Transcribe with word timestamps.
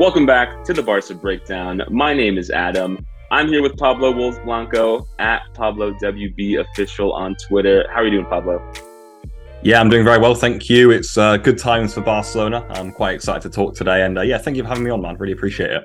Welcome 0.00 0.24
back 0.24 0.64
to 0.64 0.72
the 0.72 0.82
Barca 0.82 1.14
Breakdown. 1.14 1.82
My 1.90 2.14
name 2.14 2.38
is 2.38 2.48
Adam. 2.48 3.04
I'm 3.30 3.48
here 3.48 3.60
with 3.60 3.76
Pablo 3.76 4.12
Wolves 4.12 4.38
Blanco 4.46 5.06
at 5.18 5.42
Pablo 5.52 5.92
WB 5.92 6.58
Official 6.58 7.12
on 7.12 7.34
Twitter. 7.34 7.84
How 7.90 7.96
are 7.96 8.04
you 8.06 8.12
doing, 8.12 8.24
Pablo? 8.24 8.66
Yeah, 9.62 9.78
I'm 9.78 9.90
doing 9.90 10.02
very 10.02 10.16
well, 10.16 10.34
thank 10.34 10.70
you. 10.70 10.90
It's 10.90 11.18
uh, 11.18 11.36
good 11.36 11.58
times 11.58 11.92
for 11.92 12.00
Barcelona. 12.00 12.66
I'm 12.70 12.92
quite 12.92 13.14
excited 13.14 13.42
to 13.42 13.50
talk 13.50 13.74
today, 13.74 14.06
and 14.06 14.16
uh, 14.16 14.22
yeah, 14.22 14.38
thank 14.38 14.56
you 14.56 14.62
for 14.62 14.70
having 14.70 14.84
me 14.84 14.90
on, 14.90 15.02
man. 15.02 15.18
Really 15.18 15.34
appreciate 15.34 15.70
it. 15.70 15.84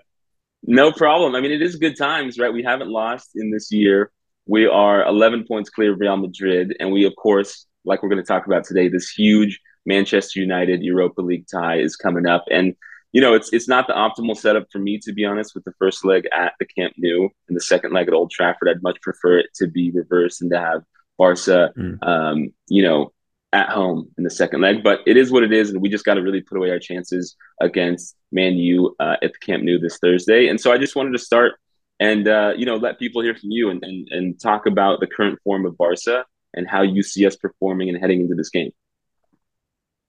No 0.64 0.94
problem. 0.94 1.36
I 1.36 1.42
mean, 1.42 1.52
it 1.52 1.62
is 1.62 1.76
good 1.76 1.98
times, 1.98 2.40
right? 2.40 2.54
We 2.54 2.64
haven't 2.64 2.90
lost 2.90 3.32
in 3.36 3.52
this 3.52 3.70
year. 3.70 4.12
We 4.46 4.66
are 4.66 5.06
11 5.06 5.44
points 5.46 5.70
clear 5.70 5.92
of 5.92 6.00
Real 6.00 6.16
Madrid, 6.16 6.74
and 6.80 6.90
we, 6.90 7.04
of 7.04 7.14
course, 7.18 7.66
like 7.84 8.02
we're 8.02 8.08
going 8.08 8.24
to 8.24 8.26
talk 8.26 8.48
about 8.48 8.64
today, 8.64 8.88
this 8.88 9.10
huge 9.10 9.60
Manchester 9.86 10.40
United 10.40 10.84
Europa 10.84 11.22
League 11.22 11.48
tie 11.52 11.80
is 11.80 11.98
coming 11.98 12.28
up, 12.28 12.46
and 12.50 12.78
you 13.16 13.22
know, 13.22 13.34
it's 13.34 13.54
it's 13.54 13.70
not 13.70 13.88
the 13.88 13.94
optimal 13.94 14.36
setup 14.36 14.68
for 14.70 14.80
me 14.80 15.00
to 15.00 15.14
be 15.14 15.24
honest. 15.24 15.56
With 15.56 15.64
the 15.64 15.72
first 15.80 16.04
leg 16.04 16.28
at 16.34 16.52
the 16.60 16.66
Camp 16.66 16.96
Nou 16.98 17.30
and 17.48 17.56
the 17.56 17.62
second 17.62 17.94
leg 17.94 18.10
at 18.10 18.14
Old 18.14 18.30
Trafford, 18.30 18.68
I'd 18.68 18.84
much 18.84 19.00
prefer 19.02 19.40
it 19.40 19.46
to 19.56 19.68
be 19.68 19.90
reversed 19.90 20.42
and 20.42 20.52
to 20.52 20.60
have 20.60 20.84
Barca, 21.18 21.72
mm. 21.78 21.98
um, 22.06 22.50
you 22.68 22.84
know, 22.84 23.14
at 23.54 23.70
home 23.70 24.10
in 24.18 24.26
the 24.26 24.30
second 24.30 24.60
leg. 24.60 24.84
But 24.84 25.00
it 25.08 25.16
is 25.16 25.32
what 25.32 25.44
it 25.44 25.54
is, 25.54 25.70
and 25.70 25.82
we 25.82 25.88
just 25.88 26.04
got 26.04 26.16
to 26.16 26.22
really 26.22 26.42
put 26.42 26.58
away 26.58 26.72
our 26.72 26.80
chances 26.80 27.38
against 27.62 28.18
Man 28.34 28.56
U 28.56 28.94
uh, 29.00 29.16
at 29.24 29.32
the 29.32 29.40
Camp 29.40 29.64
Nou 29.64 29.80
this 29.80 29.98
Thursday. 30.00 30.50
And 30.50 30.60
so 30.60 30.74
I 30.74 30.78
just 30.78 30.98
wanted 30.98 31.14
to 31.14 31.20
start 31.20 31.54
and 32.02 32.28
uh, 32.28 32.52
you 32.58 32.66
know 32.66 32.76
let 32.76 33.00
people 33.00 33.22
hear 33.22 33.34
from 33.34 33.50
you 33.50 33.70
and, 33.70 33.82
and 33.82 34.10
and 34.12 34.42
talk 34.42 34.66
about 34.66 35.00
the 35.00 35.08
current 35.08 35.40
form 35.46 35.66
of 35.66 35.78
Barca 35.78 36.26
and 36.54 36.68
how 36.68 36.82
you 36.82 37.02
see 37.02 37.26
us 37.26 37.38
performing 37.38 37.88
and 37.88 37.98
heading 37.98 38.20
into 38.20 38.36
this 38.36 38.50
game. 38.50 38.72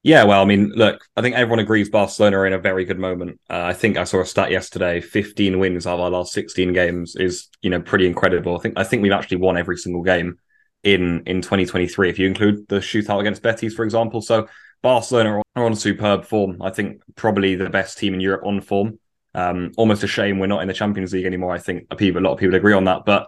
Yeah, 0.07 0.23
well, 0.23 0.41
I 0.41 0.45
mean, 0.45 0.71
look, 0.77 1.05
I 1.17 1.21
think 1.21 1.35
everyone 1.35 1.59
agrees 1.59 1.89
Barcelona 1.89 2.39
are 2.39 2.47
in 2.47 2.53
a 2.53 2.61
very 2.61 2.85
good 2.85 3.01
moment. 3.01 3.41
Uh, 3.51 3.63
I 3.65 3.73
think 3.73 3.97
I 3.97 4.05
saw 4.05 4.21
a 4.21 4.25
stat 4.25 4.53
yesterday: 4.53 5.01
15 5.01 5.59
wins 5.59 5.85
out 5.85 5.95
of 5.95 6.01
our 6.01 6.11
last 6.11 6.33
16 6.33 6.73
games 6.73 7.17
is, 7.17 7.49
you 7.61 7.71
know, 7.71 7.81
pretty 7.81 8.07
incredible. 8.07 8.57
I 8.57 8.61
think 8.61 8.79
I 8.79 8.85
think 8.85 9.03
we've 9.03 9.11
actually 9.11 9.39
won 9.39 9.57
every 9.57 9.77
single 9.77 10.05
game 10.05 10.39
in 10.85 11.25
in 11.27 11.43
2023 11.43 12.09
if 12.09 12.21
you 12.21 12.29
include 12.29 12.69
the 12.69 12.77
shootout 12.77 13.19
against 13.19 13.43
Betis, 13.43 13.75
for 13.75 13.83
example. 13.85 14.23
So 14.23 14.47
Barcelona 14.81 15.43
are 15.57 15.65
on 15.65 15.75
superb 15.75 16.25
form. 16.25 16.63
I 16.63 16.71
think 16.71 17.03
probably 17.17 17.57
the 17.57 17.69
best 17.69 17.99
team 17.99 18.15
in 18.15 18.21
Europe 18.21 18.47
on 18.47 18.61
form. 18.61 19.01
Um, 19.35 19.73
almost 19.77 20.05
a 20.05 20.07
shame 20.07 20.39
we're 20.39 20.47
not 20.47 20.63
in 20.63 20.69
the 20.69 20.75
Champions 20.75 21.15
League 21.15 21.27
anymore. 21.27 21.53
I 21.53 21.59
think 21.59 21.89
people, 21.97 22.23
a 22.23 22.25
lot 22.25 22.35
of 22.35 22.39
people 22.39 22.55
agree 22.55 22.75
on 22.75 22.85
that. 22.85 23.07
But 23.07 23.27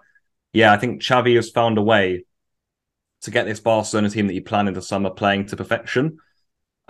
yeah, 0.52 0.72
I 0.72 0.76
think 0.76 1.02
Xavi 1.02 1.34
has 1.34 1.50
found 1.50 1.76
a 1.76 1.82
way 1.82 2.24
to 3.22 3.32
get 3.32 3.46
this 3.46 3.58
Barcelona 3.58 4.10
team 4.10 4.28
that 4.28 4.32
he 4.32 4.40
planned 4.40 4.68
in 4.68 4.74
the 4.74 4.80
summer 4.80 5.10
playing 5.10 5.46
to 5.46 5.56
perfection. 5.56 6.18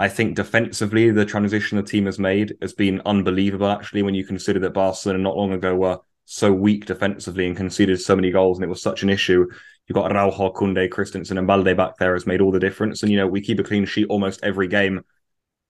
I 0.01 0.09
think 0.09 0.37
defensively, 0.37 1.11
the 1.11 1.25
transition 1.25 1.77
the 1.77 1.83
team 1.83 2.07
has 2.07 2.19
made 2.19 2.57
has 2.63 2.73
been 2.73 3.03
unbelievable, 3.05 3.69
actually, 3.69 4.03
when 4.03 4.15
you 4.15 4.25
consider 4.25 4.61
that 4.61 4.71
Barcelona 4.71 5.19
not 5.19 5.37
long 5.37 5.53
ago 5.53 5.75
were 5.75 5.99
so 6.25 6.53
weak 6.53 6.87
defensively 6.87 7.47
and 7.47 7.57
conceded 7.57 8.01
so 8.01 8.15
many 8.15 8.31
goals, 8.31 8.59
and 8.59 8.65
it 8.65 8.69
was 8.69 8.83
such 8.83 9.03
an 9.03 9.11
issue. 9.11 9.47
You've 9.87 9.95
got 9.95 10.13
Araujo, 10.13 10.53
Kunde, 10.53 10.91
Christensen, 10.91 11.39
and 11.39 11.47
Balde 11.47 11.77
back 11.77 11.97
there 11.97 12.13
has 12.13 12.27
made 12.27 12.41
all 12.41 12.53
the 12.53 12.61
difference. 12.61 13.03
And, 13.03 13.11
you 13.11 13.19
know, 13.19 13.27
we 13.27 13.41
keep 13.41 13.59
a 13.59 13.65
clean 13.65 13.87
sheet 13.87 14.07
almost 14.09 14.45
every 14.45 14.69
game. 14.69 15.05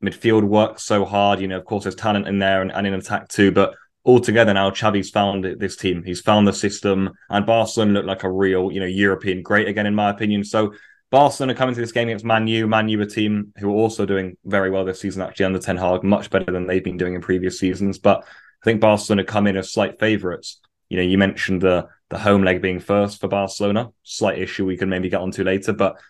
Midfield 0.05 0.45
works 0.45 0.83
so 0.83 1.05
hard. 1.05 1.41
You 1.41 1.49
know, 1.49 1.57
of 1.57 1.65
course, 1.65 1.85
there's 1.85 1.95
talent 1.95 2.27
in 2.27 2.39
there 2.39 2.61
and, 2.61 2.73
and 2.73 2.87
in 2.87 2.95
attack 2.95 3.29
too. 3.29 3.53
But 3.53 3.75
altogether 4.05 4.53
now, 4.53 4.71
Xavi's 4.73 5.11
found 5.11 5.45
this 5.45 5.77
team. 5.77 6.03
He's 6.03 6.21
found 6.21 6.49
the 6.49 6.53
system, 6.53 7.13
and 7.31 7.47
Barcelona 7.47 7.93
look 7.93 8.07
like 8.07 8.25
a 8.25 8.31
real, 8.31 8.73
you 8.73 8.81
know, 8.81 8.87
European 8.87 9.43
great 9.43 9.69
again, 9.69 9.87
in 9.87 9.95
my 9.95 10.11
opinion. 10.11 10.45
So 10.45 10.75
Barcelona 11.11 11.55
coming 11.55 11.75
to 11.75 11.81
this 11.81 11.93
game 11.93 12.09
against 12.09 12.25
Man 12.25 12.47
U. 12.47 12.67
Man 12.67 12.89
U, 12.89 13.01
a 13.01 13.07
team 13.07 13.53
who 13.59 13.71
are 13.71 13.75
also 13.75 14.05
doing 14.05 14.37
very 14.45 14.71
well 14.71 14.85
this 14.85 15.01
season, 15.01 15.23
actually 15.23 15.47
under 15.47 15.59
Ten 15.59 15.77
Hag, 15.77 16.03
much 16.03 16.31
better 16.31 16.53
than 16.53 16.67
they've 16.67 16.85
been 16.85 16.99
doing 16.99 17.15
in 17.15 17.21
previous 17.21 17.59
seasons. 17.59 17.99
But 17.99 18.25
I 18.63 18.65
think 18.65 18.81
Barcelona 18.81 19.25
come 19.25 19.47
in 19.47 19.57
as 19.57 19.73
slight 19.73 19.99
favourites. 19.99 20.61
You 20.91 20.99
know, 20.99 21.03
you 21.03 21.19
mentioned 21.19 21.63
the 21.63 21.89
the 22.11 22.19
home 22.19 22.43
leg 22.43 22.63
being 22.63 22.81
first 22.81 23.21
for 23.21 23.29
Barcelona, 23.29 23.91
slight 24.03 24.39
issue 24.39 24.65
we 24.65 24.77
can 24.77 24.89
maybe 24.89 25.09
get 25.09 25.21
onto 25.21 25.45
later. 25.45 25.73
But 25.73 26.01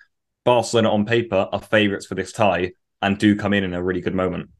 Barcelona 0.44 0.90
on 0.90 1.04
paper 1.04 1.48
are 1.52 1.60
favourites 1.60 2.06
for 2.06 2.14
this 2.14 2.32
tie 2.32 2.72
and 3.02 3.18
do 3.18 3.36
come 3.36 3.52
in 3.52 3.64
in 3.64 3.74
a 3.74 3.82
really 3.82 4.00
good 4.00 4.14
moment. 4.14 4.50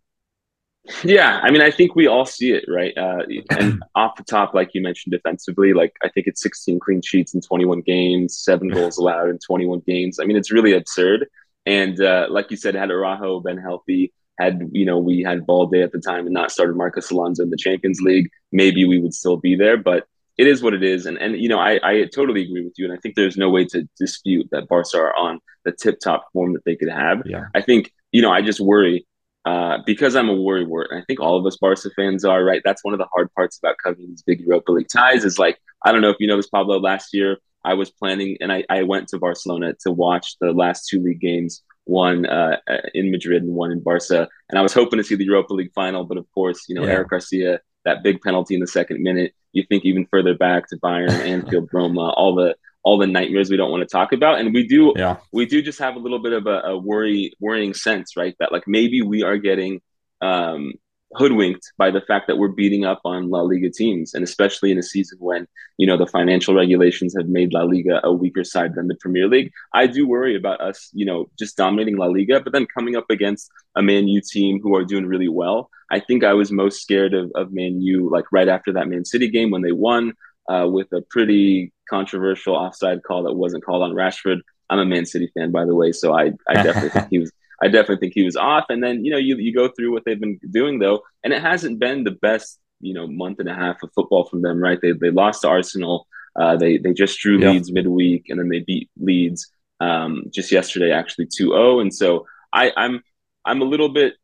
Yeah, 1.05 1.41
I 1.43 1.51
mean, 1.51 1.63
I 1.63 1.71
think 1.71 1.95
we 1.95 2.07
all 2.07 2.27
see 2.27 2.53
it, 2.53 2.65
right? 2.69 2.97
Uh, 2.97 3.23
and 3.51 3.83
off 3.95 4.17
the 4.17 4.25
top, 4.25 4.55
like 4.55 4.71
you 4.75 4.83
mentioned, 4.83 5.13
defensively, 5.13 5.73
like 5.73 5.95
I 6.03 6.09
think 6.09 6.27
it's 6.27 6.43
16 6.43 6.81
clean 6.81 7.03
sheets 7.03 7.35
in 7.35 7.41
21 7.41 7.83
games, 7.83 8.39
seven 8.39 8.69
goals 8.69 8.99
allowed 8.99 9.29
in 9.29 9.39
21 9.39 9.83
games. 9.87 10.19
I 10.21 10.25
mean, 10.25 10.37
it's 10.37 10.53
really 10.53 10.73
absurd. 10.73 11.27
And 11.67 12.01
uh, 12.01 12.27
like 12.31 12.51
you 12.51 12.57
said, 12.57 12.75
had 12.75 12.91
Araujo 12.91 13.41
been 13.41 13.59
healthy, 13.59 14.13
had 14.39 14.69
you 14.73 14.85
know 14.85 14.99
we 14.99 15.23
had 15.23 15.47
Balde 15.47 15.75
at 15.75 15.93
the 15.93 15.99
time 15.99 16.27
and 16.27 16.33
not 16.33 16.51
started 16.51 16.77
Marcos 16.77 17.11
Alonso 17.11 17.43
in 17.43 17.51
the 17.51 17.57
Champions 17.57 18.01
League, 18.01 18.31
maybe 18.53 18.85
we 18.85 19.01
would 19.01 19.15
still 19.15 19.37
be 19.37 19.57
there. 19.57 19.77
But 19.77 20.07
it 20.39 20.47
is 20.47 20.63
what 20.63 20.75
it 20.75 20.83
is, 20.83 21.07
and 21.07 21.19
and 21.19 21.37
you 21.37 21.49
know 21.49 21.59
I, 21.59 21.81
I 21.83 22.05
totally 22.05 22.43
agree 22.43 22.65
with 22.65 22.75
you, 22.79 22.85
and 22.85 22.95
I 22.95 22.97
think 22.97 23.17
there's 23.17 23.37
no 23.37 23.51
way 23.51 23.65
to 23.67 23.89
dispute 23.99 24.49
that 24.53 24.69
Barca 24.69 24.97
are 24.97 25.17
on 25.17 25.41
the 25.65 25.73
tip 25.73 25.99
top 26.01 26.29
form 26.33 26.53
that 26.55 26.65
they 26.65 26.77
could 26.77 26.89
have. 26.89 27.23
Yeah. 27.27 27.47
I 27.55 27.61
think 27.61 27.93
you 28.13 28.23
know 28.23 28.31
I 28.31 28.41
just 28.41 28.61
worry 28.61 29.07
uh, 29.45 29.79
because 29.87 30.17
I'm 30.17 30.29
a 30.29 30.35
worry 30.35 30.65
wart, 30.65 30.89
I 30.93 31.03
think 31.07 31.21
all 31.21 31.37
of 31.37 31.47
us 31.47 31.57
Barca 31.57 31.91
fans 31.97 32.25
are, 32.25 32.45
right? 32.45 32.63
That's 32.65 32.85
one 32.85 32.95
of 32.95 32.99
the 32.99 33.09
hard 33.15 33.33
parts 33.35 33.59
about 33.59 33.77
covering 33.83 34.09
these 34.09 34.23
big 34.23 34.41
Europa 34.41 34.73
League 34.73 34.89
ties 34.89 35.25
is 35.25 35.39
like, 35.39 35.59
I 35.85 35.93
don't 35.93 36.03
know 36.03 36.11
if 36.11 36.17
you 36.21 36.27
know 36.27 36.37
this, 36.37 36.49
Pablo, 36.49 36.79
last 36.79 37.15
year 37.15 37.39
I 37.65 37.75
was 37.75 37.91
planning 37.91 38.37
and 38.41 38.53
I, 38.53 38.65
I 38.69 38.83
went 38.83 39.09
to 39.09 39.19
Barcelona 39.19 39.75
to 39.81 39.93
watch 39.93 40.37
the 40.41 40.53
last 40.53 40.89
two 40.89 41.01
league 41.01 41.21
games, 41.21 41.63
one 41.85 42.27
uh, 42.27 42.57
in 42.95 43.11
Madrid 43.11 43.43
and 43.43 43.55
one 43.55 43.73
in 43.73 43.81
Barca. 43.81 44.29
And 44.49 44.59
I 44.59 44.63
was 44.63 44.75
hoping 44.75 44.99
to 44.99 45.05
see 45.05 45.15
the 45.15 45.25
Europa 45.25 45.55
League 45.55 45.73
final, 45.75 46.05
but 46.05 46.19
of 46.19 46.27
course, 46.33 46.65
you 46.69 46.75
know, 46.75 46.85
yeah. 46.85 46.93
Eric 46.93 47.11
Garcia, 47.11 47.61
that 47.85 48.03
big 48.03 48.21
penalty 48.21 48.55
in 48.55 48.61
the 48.61 48.67
second 48.67 49.03
minute, 49.03 49.33
you 49.53 49.65
think 49.69 49.85
even 49.85 50.07
further 50.11 50.35
back 50.35 50.69
to 50.69 50.77
Bayern, 50.77 51.11
Anfield, 51.27 51.71
Roma, 51.73 52.11
all 52.11 52.35
the 52.35 52.55
all 52.89 52.97
the 52.97 53.07
nightmares 53.07 53.51
we 53.51 53.59
don't 53.59 53.71
want 53.71 53.83
to 53.83 53.87
talk 53.87 54.15
about. 54.15 54.41
And 54.41 54.55
we 54.55 54.67
do, 54.67 54.95
yeah. 54.97 55.17
we 55.31 55.45
do 55.45 55.61
just 55.61 55.79
have 55.79 55.95
a 55.95 55.99
little 55.99 56.21
bit 56.21 56.33
of 56.33 56.47
a, 56.47 56.61
a 56.73 56.79
worry, 56.79 57.35
worrying 57.39 57.75
sense, 57.75 58.17
right? 58.17 58.35
That 58.41 58.51
like 58.51 58.67
maybe 58.67 59.03
we 59.03 59.23
are 59.23 59.37
getting 59.37 59.83
um, 60.23 60.73
hoodwinked 61.13 61.71
by 61.77 61.91
the 61.91 62.01
fact 62.01 62.29
that 62.29 62.39
we're 62.39 62.49
beating 62.49 62.87
up 62.87 63.03
on 63.05 63.29
La 63.29 63.43
Liga 63.43 63.69
teams, 63.69 64.15
and 64.15 64.25
especially 64.25 64.71
in 64.73 64.79
a 64.79 64.83
season 64.83 65.19
when 65.21 65.47
you 65.77 65.87
know 65.87 65.99
the 65.99 66.07
financial 66.07 66.55
regulations 66.55 67.15
have 67.19 67.29
made 67.29 67.53
La 67.53 67.65
Liga 67.65 68.01
a 68.03 68.11
weaker 68.11 68.43
side 68.43 68.75
than 68.75 68.89
the 68.89 68.97
Premier 68.97 69.29
League. 69.29 69.53
I 69.75 69.87
do 69.87 70.09
worry 70.09 70.35
about 70.35 70.63
us, 70.63 70.89
you 70.95 71.05
know, 71.05 71.27
just 71.39 71.59
dominating 71.59 71.99
La 71.99 72.07
Liga, 72.07 72.41
but 72.41 72.55
then 72.55 72.67
coming 72.75 72.97
up 72.97 73.11
against 73.11 73.51
a 73.77 73.83
Man 73.83 74.09
U 74.09 74.23
team 74.23 74.61
who 74.63 74.75
are 74.77 74.85
doing 74.87 75.05
really 75.05 75.29
well. 75.29 75.69
I 75.91 76.01
think 76.01 76.25
I 76.25 76.33
was 76.33 76.51
most 76.51 76.81
scared 76.81 77.13
of, 77.13 77.31
of 77.35 77.53
Man 77.53 77.83
U 77.83 78.09
like 78.11 78.25
right 78.33 78.49
after 78.49 78.73
that 78.73 78.89
Man 78.89 79.05
City 79.05 79.29
game 79.29 79.51
when 79.51 79.63
they 79.63 79.73
won 79.73 80.15
uh, 80.49 80.67
with 80.69 80.93
a 80.93 81.03
pretty 81.03 81.73
controversial 81.89 82.55
offside 82.55 83.03
call 83.03 83.25
that 83.25 83.35
wasn't 83.35 83.65
called 83.65 83.83
on 83.83 83.93
Rashford. 83.93 84.41
I'm 84.71 84.79
a 84.79 84.85
Man 84.85 85.07
City 85.07 85.31
fan, 85.35 85.51
by 85.51 85.65
the 85.65 85.75
way, 85.75 85.93
so 85.93 86.15
I, 86.15 86.33
I 86.49 86.55
definitely 86.63 86.91
think 86.91 87.09
he 87.11 87.19
was 87.19 87.33
I 87.61 87.67
definitely 87.67 87.97
think 87.97 88.15
he 88.15 88.25
was 88.25 88.37
off. 88.37 88.67
And 88.69 88.83
then 88.83 89.05
you 89.05 89.11
know 89.11 89.19
you 89.19 89.37
you 89.37 89.55
go 89.55 89.69
through 89.69 89.93
what 89.93 90.05
they've 90.05 90.21
been 90.21 90.39
doing 90.51 90.79
though, 90.79 91.03
and 91.25 91.33
it 91.33 91.43
hasn't 91.43 91.79
been 91.79 92.05
the 92.05 92.13
best 92.13 92.59
you 92.81 92.95
know 92.95 93.07
month 93.07 93.41
and 93.41 93.49
a 93.49 93.55
half 93.55 93.83
of 93.83 93.91
football 93.95 94.25
from 94.25 94.43
them. 94.43 94.59
Right? 94.59 94.81
They 94.81 94.93
they 94.93 95.11
lost 95.11 95.43
to 95.43 95.49
Arsenal. 95.49 96.07
Uh, 96.39 96.57
they 96.57 96.79
they 96.79 96.93
just 96.93 97.19
drew 97.19 97.39
yep. 97.39 97.53
Leeds 97.53 97.73
midweek, 97.73 98.29
and 98.29 98.39
then 98.39 98.49
they 98.49 98.61
beat 98.61 98.89
Leeds 98.99 99.51
um, 99.81 100.25
just 100.31 100.53
yesterday, 100.53 100.93
actually 100.93 101.27
2-0. 101.27 101.81
And 101.81 101.95
so 101.95 102.27
I 102.53 102.73
I'm 102.77 103.03
I'm 103.45 103.61
a 103.61 103.65
little 103.65 103.89
bit 103.89 104.15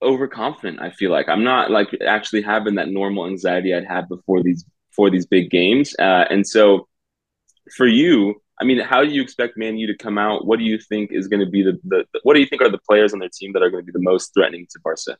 overconfident. 0.00 0.80
I 0.80 0.90
feel 0.90 1.10
like 1.10 1.28
I'm 1.28 1.42
not 1.42 1.70
like 1.70 1.88
actually 2.06 2.42
having 2.42 2.76
that 2.76 2.88
normal 2.88 3.26
anxiety 3.26 3.74
I'd 3.74 3.84
had 3.84 4.08
before 4.08 4.42
these 4.42 4.64
for 4.98 5.10
these 5.10 5.26
big 5.26 5.48
games. 5.48 5.94
Uh, 5.96 6.24
and 6.28 6.44
so 6.44 6.88
for 7.76 7.86
you, 7.86 8.42
I 8.60 8.64
mean, 8.64 8.80
how 8.80 9.04
do 9.04 9.10
you 9.10 9.22
expect 9.22 9.56
Man 9.56 9.76
U 9.78 9.86
to 9.86 9.96
come 9.96 10.18
out? 10.18 10.44
What 10.44 10.58
do 10.58 10.64
you 10.64 10.76
think 10.76 11.12
is 11.12 11.28
going 11.28 11.44
to 11.44 11.50
be 11.50 11.62
the, 11.62 11.78
the, 11.84 12.04
what 12.24 12.34
do 12.34 12.40
you 12.40 12.46
think 12.46 12.60
are 12.62 12.68
the 12.68 12.80
players 12.90 13.12
on 13.12 13.20
their 13.20 13.30
team 13.32 13.52
that 13.52 13.62
are 13.62 13.70
going 13.70 13.84
to 13.86 13.86
be 13.86 13.96
the 13.96 14.02
most 14.02 14.34
threatening 14.34 14.66
to 14.70 14.80
Barca? 14.82 15.16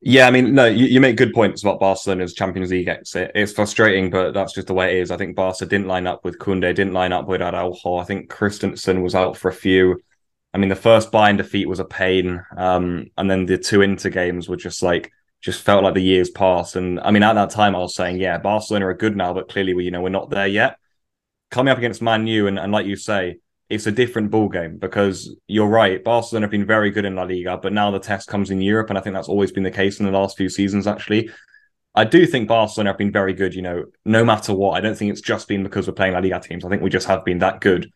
Yeah, 0.00 0.26
I 0.26 0.30
mean, 0.30 0.54
no, 0.54 0.64
you, 0.64 0.86
you 0.86 0.98
make 0.98 1.16
good 1.16 1.34
points 1.34 1.62
about 1.62 1.78
Barcelona's 1.78 2.32
Champions 2.32 2.70
League 2.70 2.88
exit. 2.88 3.32
It's 3.34 3.52
frustrating, 3.52 4.08
but 4.08 4.32
that's 4.32 4.54
just 4.54 4.66
the 4.66 4.74
way 4.74 4.96
it 4.96 5.02
is. 5.02 5.10
I 5.10 5.18
think 5.18 5.36
Barca 5.36 5.66
didn't 5.66 5.86
line 5.86 6.06
up 6.06 6.24
with 6.24 6.38
Koundé, 6.38 6.74
didn't 6.74 6.94
line 6.94 7.12
up 7.12 7.28
with 7.28 7.42
Araujo. 7.42 7.98
I 7.98 8.04
think 8.04 8.30
Christensen 8.30 9.02
was 9.02 9.14
out 9.14 9.36
for 9.36 9.50
a 9.50 9.54
few. 9.54 10.00
I 10.54 10.58
mean, 10.58 10.70
the 10.70 10.74
first 10.76 11.12
Bayern 11.12 11.36
defeat 11.36 11.68
was 11.68 11.78
a 11.78 11.84
pain, 11.84 12.42
um, 12.56 13.10
and 13.16 13.30
then 13.30 13.46
the 13.46 13.58
two 13.58 13.82
Inter 13.82 14.08
games 14.08 14.48
were 14.48 14.56
just 14.56 14.82
like 14.82 15.12
just 15.42 15.62
felt 15.62 15.82
like 15.82 15.94
the 15.94 16.00
years 16.00 16.30
passed. 16.30 16.76
And 16.76 17.00
I 17.00 17.10
mean, 17.10 17.22
at 17.22 17.34
that 17.34 17.50
time, 17.50 17.74
I 17.74 17.80
was 17.80 17.94
saying, 17.94 18.18
yeah, 18.18 18.38
Barcelona 18.38 18.86
are 18.86 18.94
good 18.94 19.16
now, 19.16 19.34
but 19.34 19.48
clearly, 19.48 19.74
we, 19.74 19.84
you 19.84 19.90
know, 19.90 20.00
we're 20.00 20.08
not 20.08 20.30
there 20.30 20.46
yet. 20.46 20.78
Coming 21.50 21.72
up 21.72 21.78
against 21.78 22.00
Man 22.00 22.26
U, 22.26 22.46
and, 22.46 22.58
and 22.58 22.72
like 22.72 22.86
you 22.86 22.96
say, 22.96 23.38
it's 23.68 23.86
a 23.86 23.92
different 23.92 24.30
ball 24.30 24.48
game 24.48 24.78
because 24.78 25.34
you're 25.48 25.66
right. 25.66 26.02
Barcelona 26.02 26.44
have 26.44 26.50
been 26.50 26.66
very 26.66 26.90
good 26.90 27.04
in 27.04 27.16
La 27.16 27.24
Liga, 27.24 27.58
but 27.60 27.72
now 27.72 27.90
the 27.90 27.98
test 27.98 28.28
comes 28.28 28.50
in 28.50 28.60
Europe, 28.60 28.88
and 28.88 28.98
I 28.98 29.02
think 29.02 29.14
that's 29.14 29.28
always 29.28 29.50
been 29.50 29.62
the 29.62 29.70
case 29.70 29.98
in 29.98 30.06
the 30.06 30.12
last 30.12 30.36
few 30.36 30.48
seasons. 30.48 30.86
Actually, 30.86 31.30
I 31.94 32.04
do 32.04 32.24
think 32.24 32.48
Barcelona 32.48 32.90
have 32.90 32.98
been 32.98 33.12
very 33.12 33.34
good. 33.34 33.54
You 33.54 33.62
know, 33.62 33.84
no 34.04 34.24
matter 34.24 34.54
what, 34.54 34.72
I 34.76 34.80
don't 34.80 34.96
think 34.96 35.10
it's 35.10 35.20
just 35.20 35.48
been 35.48 35.62
because 35.62 35.86
we're 35.88 35.94
playing 35.94 36.14
La 36.14 36.20
Liga 36.20 36.38
teams. 36.38 36.64
I 36.64 36.68
think 36.68 36.82
we 36.82 36.90
just 36.90 37.08
have 37.08 37.24
been 37.24 37.38
that 37.40 37.60
good. 37.60 37.90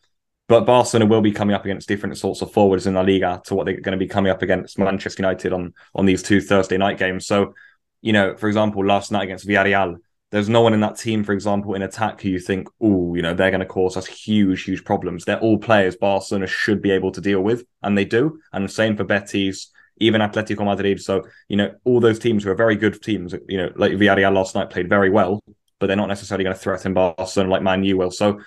But 0.49 0.65
Barcelona 0.65 1.07
will 1.07 1.23
be 1.23 1.33
coming 1.33 1.55
up 1.55 1.65
against 1.65 1.89
different 1.89 2.17
sorts 2.19 2.41
of 2.41 2.53
forwards 2.53 2.87
in 2.87 2.95
La 2.95 3.01
Liga 3.01 3.43
to 3.47 3.55
what 3.55 3.67
they're 3.67 3.81
going 3.81 3.99
to 3.99 4.05
be 4.05 4.07
coming 4.07 4.31
up 4.31 4.43
against 4.43 4.79
Manchester 4.79 5.23
United 5.23 5.53
on 5.53 5.75
on 5.95 6.07
these 6.07 6.23
two 6.23 6.41
Thursday 6.41 6.77
night 6.77 6.99
games. 6.99 7.27
So, 7.27 7.55
you 8.01 8.13
know, 8.13 8.37
for 8.37 8.47
example, 8.47 8.85
last 8.85 9.11
night 9.11 9.25
against 9.25 9.47
Villarreal, 9.47 9.97
there's 10.31 10.49
no 10.49 10.61
one 10.61 10.75
in 10.75 10.81
that 10.81 10.99
team, 10.99 11.25
for 11.25 11.33
example, 11.33 11.75
in 11.75 11.83
attack 11.83 12.21
who 12.21 12.29
you 12.29 12.39
think, 12.41 12.69
oh, 12.81 13.15
you 13.15 13.23
know, 13.23 13.35
they're 13.35 13.51
going 13.51 13.61
to 13.61 13.67
cause 13.67 13.97
us 13.97 14.07
huge, 14.07 14.65
huge 14.65 14.85
problems. 14.85 15.25
They're 15.25 15.41
all 15.41 15.59
players 15.59 15.97
Barcelona 15.97 16.47
should 16.47 16.83
be 16.83 16.91
able 16.91 17.13
to 17.13 17.21
deal 17.21 17.41
with, 17.41 17.65
and 17.83 17.97
they 17.97 18.05
do. 18.05 18.41
And 18.53 18.65
the 18.65 18.73
same 18.73 18.97
for 18.97 19.05
Betis, 19.05 19.71
even 19.99 20.21
Atletico 20.21 20.65
Madrid. 20.65 21.01
So, 21.01 21.25
you 21.49 21.57
know, 21.57 21.75
all 21.85 22.01
those 22.01 22.19
teams 22.19 22.45
who 22.45 22.51
are 22.51 22.57
very 22.57 22.77
good 22.77 23.01
teams, 23.03 23.35
you 23.49 23.57
know, 23.57 23.73
like 23.77 23.93
Villarreal 23.93 24.35
last 24.35 24.55
night 24.55 24.71
played 24.71 24.89
very 24.89 25.11
well, 25.11 25.43
but 25.79 25.87
they're 25.87 25.97
not 25.97 26.09
necessarily 26.09 26.45
going 26.45 26.57
to 26.57 26.63
threaten 26.63 26.95
Barcelona 26.95 27.51
like 27.51 27.63
Man 27.63 27.85
U 27.85 27.97
will. 27.97 28.11
So, 28.11 28.41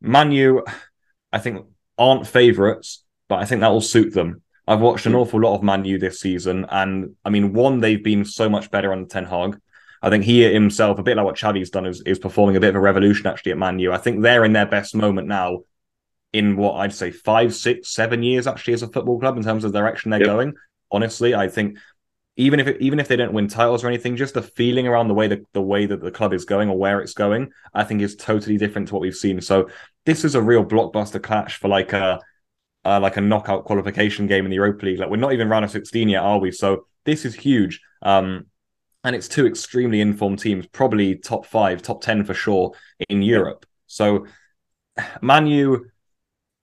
Man 0.00 0.32
U, 0.32 0.64
I 1.36 1.38
think, 1.38 1.66
aren't 1.98 2.26
favourites, 2.26 3.04
but 3.28 3.36
I 3.36 3.44
think 3.44 3.60
that 3.60 3.68
will 3.68 3.80
suit 3.80 4.14
them. 4.14 4.42
I've 4.66 4.80
watched 4.80 5.06
an 5.06 5.12
hmm. 5.12 5.18
awful 5.18 5.40
lot 5.40 5.54
of 5.54 5.62
Man 5.62 5.84
U 5.84 5.98
this 5.98 6.20
season, 6.20 6.66
and 6.70 7.14
I 7.24 7.30
mean, 7.30 7.52
one, 7.52 7.80
they've 7.80 8.02
been 8.02 8.24
so 8.24 8.48
much 8.48 8.70
better 8.70 8.92
under 8.92 9.06
Ten 9.06 9.26
Hag. 9.26 9.58
I 10.02 10.10
think 10.10 10.24
he 10.24 10.42
himself, 10.42 10.98
a 10.98 11.02
bit 11.02 11.16
like 11.16 11.26
what 11.26 11.36
Xavi's 11.36 11.70
done, 11.70 11.86
is, 11.86 12.00
is 12.02 12.18
performing 12.18 12.56
a 12.56 12.60
bit 12.60 12.70
of 12.70 12.76
a 12.76 12.80
revolution 12.80 13.26
actually 13.26 13.52
at 13.52 13.58
Man 13.58 13.78
U. 13.78 13.92
I 13.92 13.98
think 13.98 14.22
they're 14.22 14.44
in 14.44 14.52
their 14.52 14.66
best 14.66 14.94
moment 14.94 15.28
now 15.28 15.60
in 16.32 16.56
what 16.56 16.74
I'd 16.74 16.94
say 16.94 17.10
five, 17.10 17.54
six, 17.54 17.94
seven 17.94 18.22
years 18.22 18.46
actually 18.46 18.74
as 18.74 18.82
a 18.82 18.88
football 18.88 19.18
club 19.18 19.36
in 19.36 19.42
terms 19.42 19.64
of 19.64 19.72
the 19.72 19.78
direction 19.78 20.10
they're 20.10 20.20
yep. 20.20 20.28
going. 20.28 20.54
Honestly, 20.90 21.34
I 21.34 21.48
think 21.48 21.78
even 22.36 22.60
if 22.60 22.66
it, 22.66 22.80
even 22.80 23.00
if 23.00 23.08
they 23.08 23.16
don't 23.16 23.32
win 23.32 23.48
titles 23.48 23.82
or 23.82 23.88
anything, 23.88 24.16
just 24.16 24.34
the 24.34 24.42
feeling 24.42 24.86
around 24.86 25.08
the 25.08 25.14
way 25.14 25.28
that 25.28 25.40
the 25.52 25.62
way 25.62 25.86
that 25.86 26.00
the 26.00 26.10
club 26.10 26.34
is 26.34 26.44
going 26.44 26.68
or 26.68 26.78
where 26.78 27.00
it's 27.00 27.14
going, 27.14 27.50
I 27.72 27.84
think 27.84 28.02
is 28.02 28.16
totally 28.16 28.58
different 28.58 28.88
to 28.88 28.94
what 28.94 29.00
we've 29.00 29.14
seen. 29.14 29.40
So 29.40 29.70
this 30.06 30.24
is 30.24 30.34
a 30.34 30.40
real 30.40 30.64
blockbuster 30.64 31.22
clash 31.22 31.58
for 31.58 31.68
like 31.68 31.92
a 31.92 32.20
like 32.84 33.16
a 33.16 33.20
knockout 33.20 33.64
qualification 33.64 34.28
game 34.28 34.44
in 34.44 34.50
the 34.50 34.56
Europa 34.56 34.86
League. 34.86 35.00
Like 35.00 35.10
we're 35.10 35.16
not 35.16 35.32
even 35.32 35.48
round 35.48 35.64
of 35.64 35.72
16 35.72 36.08
yet, 36.08 36.22
are 36.22 36.38
we? 36.38 36.52
So 36.52 36.86
this 37.04 37.24
is 37.24 37.34
huge. 37.34 37.80
Um, 38.02 38.46
and 39.02 39.14
it's 39.14 39.28
two 39.28 39.46
extremely 39.46 40.00
informed 40.00 40.38
teams, 40.38 40.66
probably 40.66 41.16
top 41.16 41.46
five, 41.46 41.82
top 41.82 42.00
10 42.00 42.24
for 42.24 42.34
sure 42.34 42.72
in 43.08 43.22
Europe. 43.22 43.66
So 43.86 44.26
Man 45.20 45.46
U 45.48 45.90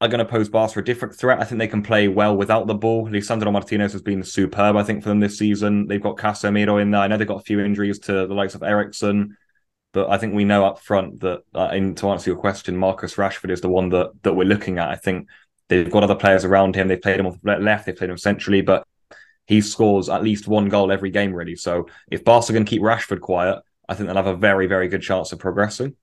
are 0.01 0.07
going 0.07 0.19
to 0.19 0.25
pose 0.25 0.49
Barca 0.49 0.79
a 0.79 0.83
different 0.83 1.15
threat. 1.15 1.39
I 1.39 1.45
think 1.45 1.59
they 1.59 1.67
can 1.67 1.83
play 1.83 2.07
well 2.07 2.35
without 2.35 2.67
the 2.67 2.73
ball. 2.73 3.07
Lisandro 3.07 3.51
Martinez 3.51 3.93
has 3.93 4.01
been 4.01 4.23
superb, 4.23 4.75
I 4.75 4.83
think, 4.83 5.03
for 5.03 5.09
them 5.09 5.19
this 5.19 5.37
season. 5.37 5.87
They've 5.87 6.01
got 6.01 6.17
Casemiro 6.17 6.81
in 6.81 6.91
there. 6.91 7.01
I 7.01 7.07
know 7.07 7.17
they've 7.17 7.27
got 7.27 7.41
a 7.41 7.45
few 7.45 7.59
injuries 7.61 7.99
to 7.99 8.27
the 8.27 8.33
likes 8.33 8.55
of 8.55 8.63
Eriksen, 8.63 9.37
but 9.93 10.09
I 10.09 10.17
think 10.17 10.33
we 10.33 10.43
know 10.43 10.65
up 10.65 10.79
front 10.79 11.21
that, 11.21 11.43
uh, 11.55 11.69
and 11.71 11.95
to 11.97 12.09
answer 12.09 12.29
your 12.29 12.39
question, 12.39 12.75
Marcus 12.75 13.15
Rashford 13.15 13.51
is 13.51 13.61
the 13.61 13.69
one 13.69 13.89
that 13.89 14.11
that 14.23 14.33
we're 14.33 14.43
looking 14.43 14.79
at. 14.79 14.89
I 14.89 14.95
think 14.95 15.27
they've 15.69 15.89
got 15.89 16.03
other 16.03 16.15
players 16.15 16.43
around 16.43 16.75
him. 16.75 16.87
They've 16.87 17.01
played 17.01 17.19
him 17.19 17.27
on 17.27 17.39
the 17.41 17.57
left, 17.57 17.85
they've 17.85 17.95
played 17.95 18.09
him 18.09 18.17
centrally, 18.17 18.61
but 18.61 18.85
he 19.45 19.61
scores 19.61 20.09
at 20.09 20.23
least 20.23 20.47
one 20.47 20.69
goal 20.69 20.91
every 20.91 21.11
game, 21.11 21.33
really. 21.33 21.55
So 21.55 21.87
if 22.09 22.23
Barca 22.23 22.53
can 22.53 22.65
keep 22.65 22.81
Rashford 22.81 23.21
quiet, 23.21 23.59
I 23.87 23.93
think 23.93 24.07
they'll 24.07 24.15
have 24.15 24.27
a 24.27 24.35
very, 24.35 24.67
very 24.67 24.87
good 24.87 25.01
chance 25.01 25.31
of 25.31 25.39
progressing. 25.39 25.95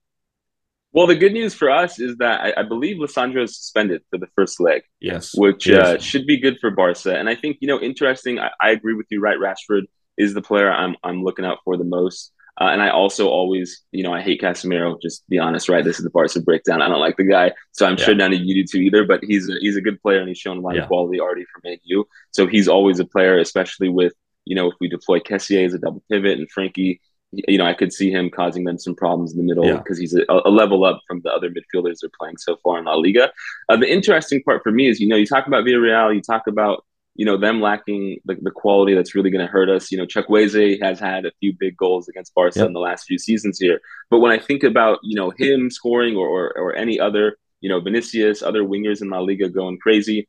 Well, 0.93 1.07
the 1.07 1.15
good 1.15 1.31
news 1.31 1.53
for 1.53 1.69
us 1.69 1.99
is 1.99 2.17
that 2.17 2.41
I, 2.41 2.61
I 2.61 2.63
believe 2.63 2.97
Lisandro 2.97 3.43
is 3.43 3.57
suspended 3.57 4.01
for 4.09 4.17
the 4.17 4.27
first 4.35 4.59
leg. 4.59 4.81
Yes, 4.99 5.33
which 5.35 5.67
yes. 5.67 5.85
Uh, 5.85 5.97
should 5.99 6.25
be 6.25 6.37
good 6.37 6.57
for 6.59 6.69
Barca. 6.69 7.17
And 7.17 7.29
I 7.29 7.35
think 7.35 7.57
you 7.61 7.67
know, 7.67 7.79
interesting. 7.79 8.39
I, 8.39 8.51
I, 8.61 8.71
agree 8.71 8.93
with 8.93 9.07
you. 9.09 9.21
Right, 9.21 9.37
Rashford 9.37 9.83
is 10.17 10.33
the 10.33 10.41
player 10.41 10.69
I'm 10.69 10.97
I'm 11.03 11.23
looking 11.23 11.45
out 11.45 11.59
for 11.63 11.77
the 11.77 11.85
most. 11.85 12.33
Uh, 12.59 12.65
and 12.65 12.81
I 12.81 12.89
also 12.89 13.29
always, 13.29 13.81
you 13.91 14.03
know, 14.03 14.13
I 14.13 14.21
hate 14.21 14.41
Casemiro. 14.41 15.01
Just 15.01 15.27
be 15.29 15.39
honest, 15.39 15.69
right? 15.69 15.83
This 15.83 15.97
is 15.97 16.03
the 16.03 16.09
Barca 16.09 16.41
breakdown. 16.41 16.81
I 16.81 16.89
don't 16.89 16.99
like 16.99 17.17
the 17.17 17.23
guy, 17.23 17.53
so 17.71 17.85
I'm 17.85 17.97
yeah. 17.97 18.05
sure 18.05 18.15
none 18.15 18.33
of 18.33 18.39
you 18.39 18.53
do 18.53 18.63
too 18.65 18.83
either. 18.83 19.05
But 19.05 19.23
he's 19.23 19.49
a, 19.49 19.53
he's 19.59 19.77
a 19.77 19.81
good 19.81 20.01
player, 20.01 20.19
and 20.19 20.27
he's 20.27 20.37
shown 20.37 20.57
a 20.57 20.61
lot 20.61 20.75
yeah. 20.75 20.83
of 20.83 20.87
quality 20.87 21.19
already 21.19 21.45
for 21.45 21.61
Man 21.63 21.77
U. 21.83 22.05
So 22.31 22.47
he's 22.47 22.67
always 22.67 22.99
a 22.99 23.05
player, 23.05 23.37
especially 23.39 23.89
with 23.89 24.13
you 24.45 24.55
know 24.55 24.67
if 24.67 24.75
we 24.79 24.89
deploy 24.89 25.19
Kessié 25.19 25.65
as 25.65 25.73
a 25.73 25.79
double 25.79 26.03
pivot 26.09 26.39
and 26.39 26.49
Frenkie, 26.51 26.99
you 27.31 27.57
know, 27.57 27.65
I 27.65 27.73
could 27.73 27.93
see 27.93 28.11
him 28.11 28.29
causing 28.29 28.65
them 28.65 28.77
some 28.77 28.95
problems 28.95 29.31
in 29.31 29.37
the 29.37 29.43
middle 29.43 29.77
because 29.77 29.99
yeah. 29.99 30.01
he's 30.01 30.13
a, 30.15 30.25
a, 30.29 30.49
level 30.49 30.83
up 30.83 31.01
from 31.07 31.21
the 31.21 31.31
other 31.31 31.49
midfielders 31.49 31.99
they're 32.01 32.11
playing 32.19 32.37
so 32.37 32.57
far 32.61 32.77
in 32.77 32.85
La 32.85 32.95
Liga. 32.95 33.31
Uh, 33.69 33.77
the 33.77 33.89
interesting 33.89 34.43
part 34.43 34.61
for 34.63 34.71
me 34.71 34.89
is, 34.89 34.99
you 34.99 35.07
know, 35.07 35.15
you 35.15 35.25
talk 35.25 35.47
about 35.47 35.63
Villarreal, 35.63 36.13
you 36.13 36.21
talk 36.21 36.47
about, 36.47 36.85
you 37.15 37.25
know, 37.25 37.37
them 37.37 37.61
lacking 37.61 38.19
the, 38.25 38.35
the 38.41 38.51
quality 38.51 38.93
that's 38.93 39.15
really 39.15 39.29
going 39.29 39.45
to 39.45 39.51
hurt 39.51 39.69
us. 39.69 39.91
You 39.91 39.97
know, 39.97 40.05
Chuck 40.05 40.27
Chukwueze 40.27 40.81
has 40.81 40.99
had 40.99 41.25
a 41.25 41.31
few 41.39 41.53
big 41.59 41.75
goals 41.75 42.07
against 42.07 42.33
Barca 42.33 42.59
yep. 42.59 42.67
in 42.67 42.73
the 42.73 42.79
last 42.79 43.05
few 43.05 43.17
seasons 43.17 43.59
here. 43.59 43.81
But 44.09 44.19
when 44.19 44.31
I 44.31 44.39
think 44.39 44.63
about, 44.63 44.99
you 45.03 45.15
know, 45.15 45.31
him 45.37 45.69
scoring 45.69 46.15
or, 46.15 46.27
or, 46.27 46.57
or 46.57 46.75
any 46.75 46.99
other, 46.99 47.37
you 47.59 47.69
know, 47.69 47.79
Vinicius, 47.79 48.41
other 48.41 48.63
wingers 48.63 49.01
in 49.01 49.09
La 49.09 49.19
Liga 49.19 49.49
going 49.49 49.77
crazy, 49.77 50.27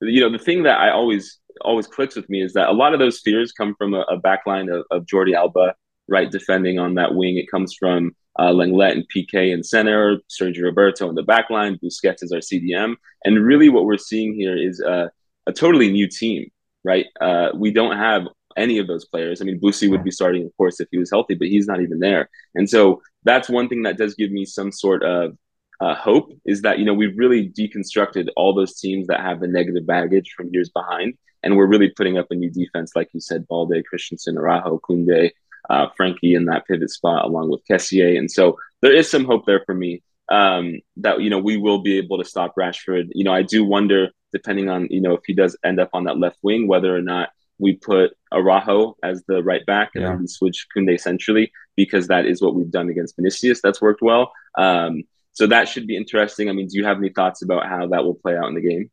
you 0.00 0.20
know, 0.20 0.30
the 0.30 0.42
thing 0.42 0.64
that 0.64 0.80
I 0.80 0.90
always 0.90 1.38
always 1.60 1.86
clicks 1.86 2.16
with 2.16 2.28
me 2.28 2.42
is 2.42 2.54
that 2.54 2.68
a 2.68 2.72
lot 2.72 2.94
of 2.94 2.98
those 2.98 3.20
fears 3.20 3.52
come 3.52 3.74
from 3.76 3.94
a, 3.94 4.00
a 4.00 4.20
backline 4.20 4.74
of, 4.74 4.84
of 4.90 5.06
Jordi 5.06 5.34
Alba 5.34 5.74
right 6.08 6.30
defending 6.30 6.78
on 6.78 6.94
that 6.94 7.14
wing. 7.14 7.36
It 7.36 7.50
comes 7.50 7.74
from 7.78 8.16
uh, 8.38 8.50
Lenglet 8.50 8.92
and 8.92 9.06
Piqué 9.08 9.52
in 9.52 9.62
center, 9.62 10.18
Sergio 10.28 10.64
Roberto 10.64 11.08
in 11.08 11.14
the 11.14 11.22
back 11.22 11.50
line, 11.50 11.78
Busquets 11.82 12.22
is 12.22 12.32
our 12.32 12.40
CDM. 12.40 12.96
And 13.24 13.44
really 13.44 13.68
what 13.68 13.84
we're 13.84 13.98
seeing 13.98 14.34
here 14.34 14.56
is 14.56 14.80
a, 14.80 15.10
a 15.46 15.52
totally 15.52 15.90
new 15.90 16.08
team, 16.08 16.50
right? 16.84 17.06
Uh, 17.20 17.50
we 17.54 17.72
don't 17.72 17.96
have 17.96 18.26
any 18.56 18.78
of 18.78 18.86
those 18.86 19.04
players. 19.04 19.40
I 19.40 19.44
mean, 19.44 19.60
Busi 19.60 19.90
would 19.90 20.04
be 20.04 20.10
starting, 20.10 20.44
of 20.44 20.56
course, 20.56 20.80
if 20.80 20.88
he 20.90 20.98
was 20.98 21.10
healthy, 21.10 21.34
but 21.34 21.48
he's 21.48 21.66
not 21.66 21.80
even 21.80 21.98
there. 22.00 22.28
And 22.54 22.68
so 22.68 23.00
that's 23.24 23.48
one 23.48 23.68
thing 23.68 23.82
that 23.84 23.96
does 23.96 24.14
give 24.14 24.30
me 24.30 24.44
some 24.44 24.70
sort 24.70 25.02
of 25.02 25.36
uh, 25.80 25.94
hope 25.94 26.32
is 26.44 26.62
that, 26.62 26.78
you 26.78 26.84
know, 26.84 26.94
we've 26.94 27.16
really 27.16 27.48
deconstructed 27.48 28.28
all 28.36 28.54
those 28.54 28.78
teams 28.78 29.06
that 29.08 29.20
have 29.20 29.40
the 29.40 29.48
negative 29.48 29.86
baggage 29.86 30.32
from 30.36 30.50
years 30.52 30.68
behind. 30.68 31.14
And 31.42 31.56
we're 31.56 31.66
really 31.66 31.90
putting 31.90 32.18
up 32.18 32.26
a 32.30 32.34
new 32.36 32.50
defense, 32.50 32.92
like 32.94 33.08
you 33.12 33.20
said, 33.20 33.48
Balde, 33.48 33.82
Christensen, 33.88 34.38
Araujo, 34.38 34.78
Kunde, 34.78 35.30
uh, 35.70 35.86
Frenkie 35.98 36.36
in 36.36 36.44
that 36.44 36.66
pivot 36.66 36.90
spot 36.90 37.24
along 37.24 37.50
with 37.50 37.66
Kessié. 37.68 38.16
And 38.16 38.30
so 38.30 38.58
there 38.80 38.94
is 38.94 39.10
some 39.10 39.24
hope 39.24 39.44
there 39.46 39.62
for 39.66 39.74
me 39.74 40.02
um, 40.30 40.80
that, 40.98 41.20
you 41.20 41.30
know, 41.30 41.38
we 41.38 41.56
will 41.56 41.82
be 41.82 41.98
able 41.98 42.18
to 42.18 42.24
stop 42.24 42.54
Rashford. 42.56 43.08
You 43.12 43.24
know, 43.24 43.32
I 43.32 43.42
do 43.42 43.64
wonder, 43.64 44.10
depending 44.32 44.68
on, 44.68 44.88
you 44.90 45.00
know, 45.00 45.14
if 45.14 45.22
he 45.26 45.34
does 45.34 45.56
end 45.64 45.80
up 45.80 45.90
on 45.92 46.04
that 46.04 46.18
left 46.18 46.38
wing, 46.42 46.66
whether 46.66 46.94
or 46.94 47.02
not 47.02 47.30
we 47.58 47.74
put 47.74 48.16
Araujo 48.32 48.96
as 49.02 49.22
the 49.28 49.42
right 49.42 49.64
back 49.66 49.90
and 49.94 50.02
yeah. 50.02 50.10
then 50.10 50.20
we 50.20 50.26
switch 50.26 50.66
Kunde 50.74 50.98
centrally 51.00 51.52
because 51.76 52.08
that 52.08 52.26
is 52.26 52.42
what 52.42 52.54
we've 52.54 52.70
done 52.70 52.88
against 52.88 53.16
Vinicius. 53.16 53.60
That's 53.62 53.80
worked 53.80 54.02
well. 54.02 54.32
Um, 54.56 55.04
so 55.32 55.46
that 55.46 55.68
should 55.68 55.86
be 55.86 55.96
interesting. 55.96 56.48
I 56.48 56.52
mean, 56.52 56.66
do 56.66 56.76
you 56.76 56.84
have 56.84 56.98
any 56.98 57.10
thoughts 57.10 57.42
about 57.42 57.66
how 57.66 57.86
that 57.88 58.04
will 58.04 58.14
play 58.14 58.36
out 58.36 58.48
in 58.48 58.54
the 58.54 58.60
game? 58.60 58.90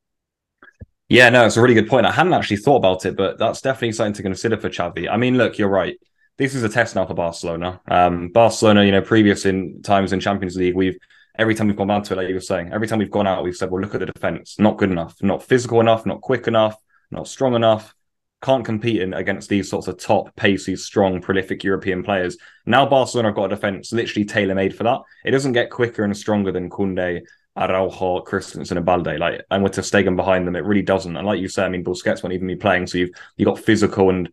Yeah, 1.10 1.30
no, 1.30 1.46
it's 1.46 1.58
a 1.58 1.62
really 1.62 1.74
good 1.74 1.90
point. 1.90 2.06
I 2.06 2.12
hadn't 2.12 2.34
actually 2.34 2.58
thought 2.58 2.78
about 2.78 3.06
it, 3.06 3.18
but 3.18 3.40
that's 3.40 3.62
definitely 3.62 3.94
something 3.94 4.14
to 4.14 4.24
consider 4.24 4.58
for 4.58 4.70
Xavi. 4.70 5.10
I 5.10 5.18
mean, 5.18 5.38
look, 5.38 5.58
you're 5.58 5.68
right 5.68 5.98
this 6.40 6.56
is 6.56 6.64
a 6.64 6.70
test 6.70 6.96
now 6.96 7.06
for 7.06 7.14
Barcelona. 7.14 7.82
Um, 7.92 8.30
Barcelona, 8.30 8.86
you 8.86 8.94
know, 8.94 9.02
previous 9.02 9.46
in 9.46 9.82
times 9.84 10.14
in 10.14 10.22
Champions 10.22 10.56
League, 10.56 10.74
we've 10.74 10.98
every 11.40 11.56
time 11.56 11.68
we've 11.68 11.76
gone 11.76 11.88
down 11.88 12.04
to 12.04 12.14
it, 12.14 12.18
like 12.18 12.28
you 12.28 12.36
were 12.36 12.42
saying, 12.42 12.72
every 12.72 12.88
time 12.88 13.00
we've 13.00 13.10
gone 13.10 13.26
out, 13.26 13.44
we've 13.44 13.56
said, 13.56 13.72
well, 13.72 13.82
look 13.82 13.96
at 13.96 14.02
the 14.02 14.06
defense, 14.06 14.60
not 14.60 14.78
good 14.78 14.92
enough, 14.92 15.16
not 15.24 15.42
physical 15.42 15.80
enough, 15.80 16.06
not 16.06 16.22
quick 16.22 16.48
enough, 16.48 16.76
not 17.10 17.28
strong 17.28 17.56
enough, 17.56 17.96
can't 18.42 18.66
compete 18.66 19.02
in 19.02 19.14
against 19.14 19.50
these 19.50 19.70
sorts 19.70 19.88
of 19.88 19.98
top, 19.98 20.36
pacey, 20.36 20.76
strong, 20.76 21.22
prolific 21.22 21.64
European 21.64 22.04
players. 22.04 22.38
Now 22.66 22.86
Barcelona 22.86 23.30
have 23.30 23.36
got 23.36 23.46
a 23.46 23.56
defense 23.56 23.92
literally 23.94 24.26
tailor 24.26 24.54
made 24.54 24.76
for 24.76 24.84
that. 24.84 25.00
It 25.26 25.32
doesn't 25.32 25.54
get 25.54 25.70
quicker 25.72 26.04
and 26.04 26.16
stronger 26.16 26.52
than 26.52 26.70
Kunde, 26.70 27.22
Araujo, 27.58 28.22
Christensen, 28.22 28.78
and 28.78 28.86
Balde. 28.86 29.18
Like, 29.18 29.44
and 29.50 29.64
with 29.64 29.74
Stegen 29.74 30.16
behind 30.16 30.46
them, 30.46 30.56
it 30.56 30.66
really 30.66 30.82
doesn't. 30.82 31.18
And 31.18 31.26
like 31.26 31.40
you 31.40 31.48
said, 31.48 31.66
I 31.66 31.70
mean, 31.70 31.84
Busquets 31.84 32.22
won't 32.22 32.34
even 32.34 32.48
be 32.48 32.56
playing, 32.56 32.88
so 32.88 32.98
you've 32.98 33.12
you 33.38 33.46
got 33.46 33.60
physical 33.60 34.10
and 34.10 34.30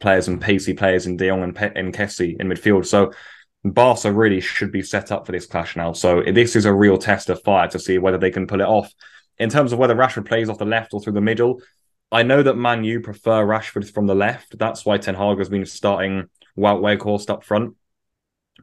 players 0.00 0.28
and 0.28 0.40
pacey 0.40 0.74
players 0.74 1.06
in 1.06 1.16
De 1.16 1.28
Jong 1.28 1.42
and, 1.42 1.54
Pe- 1.54 1.72
and 1.74 1.94
Kessie 1.94 2.38
in 2.40 2.48
midfield. 2.48 2.86
So 2.86 3.12
Barca 3.64 4.12
really 4.12 4.40
should 4.40 4.72
be 4.72 4.82
set 4.82 5.12
up 5.12 5.24
for 5.24 5.32
this 5.32 5.46
clash 5.46 5.76
now. 5.76 5.92
So 5.92 6.22
this 6.22 6.56
is 6.56 6.64
a 6.64 6.74
real 6.74 6.98
test 6.98 7.30
of 7.30 7.42
fire 7.42 7.68
to 7.68 7.78
see 7.78 7.98
whether 7.98 8.18
they 8.18 8.30
can 8.30 8.46
pull 8.46 8.60
it 8.60 8.66
off. 8.66 8.92
In 9.38 9.50
terms 9.50 9.72
of 9.72 9.78
whether 9.78 9.94
Rashford 9.94 10.26
plays 10.26 10.48
off 10.48 10.58
the 10.58 10.64
left 10.64 10.92
or 10.92 11.00
through 11.00 11.14
the 11.14 11.20
middle, 11.20 11.60
I 12.10 12.22
know 12.22 12.42
that 12.42 12.56
Man 12.56 12.84
U 12.84 13.00
prefer 13.00 13.44
Rashford 13.46 13.90
from 13.92 14.06
the 14.06 14.14
left. 14.14 14.58
That's 14.58 14.84
why 14.84 14.98
Ten 14.98 15.14
Hag 15.14 15.38
has 15.38 15.48
been 15.48 15.64
starting 15.64 16.28
Wout 16.58 16.80
Weghorst 16.80 17.30
up 17.30 17.44
front. 17.44 17.76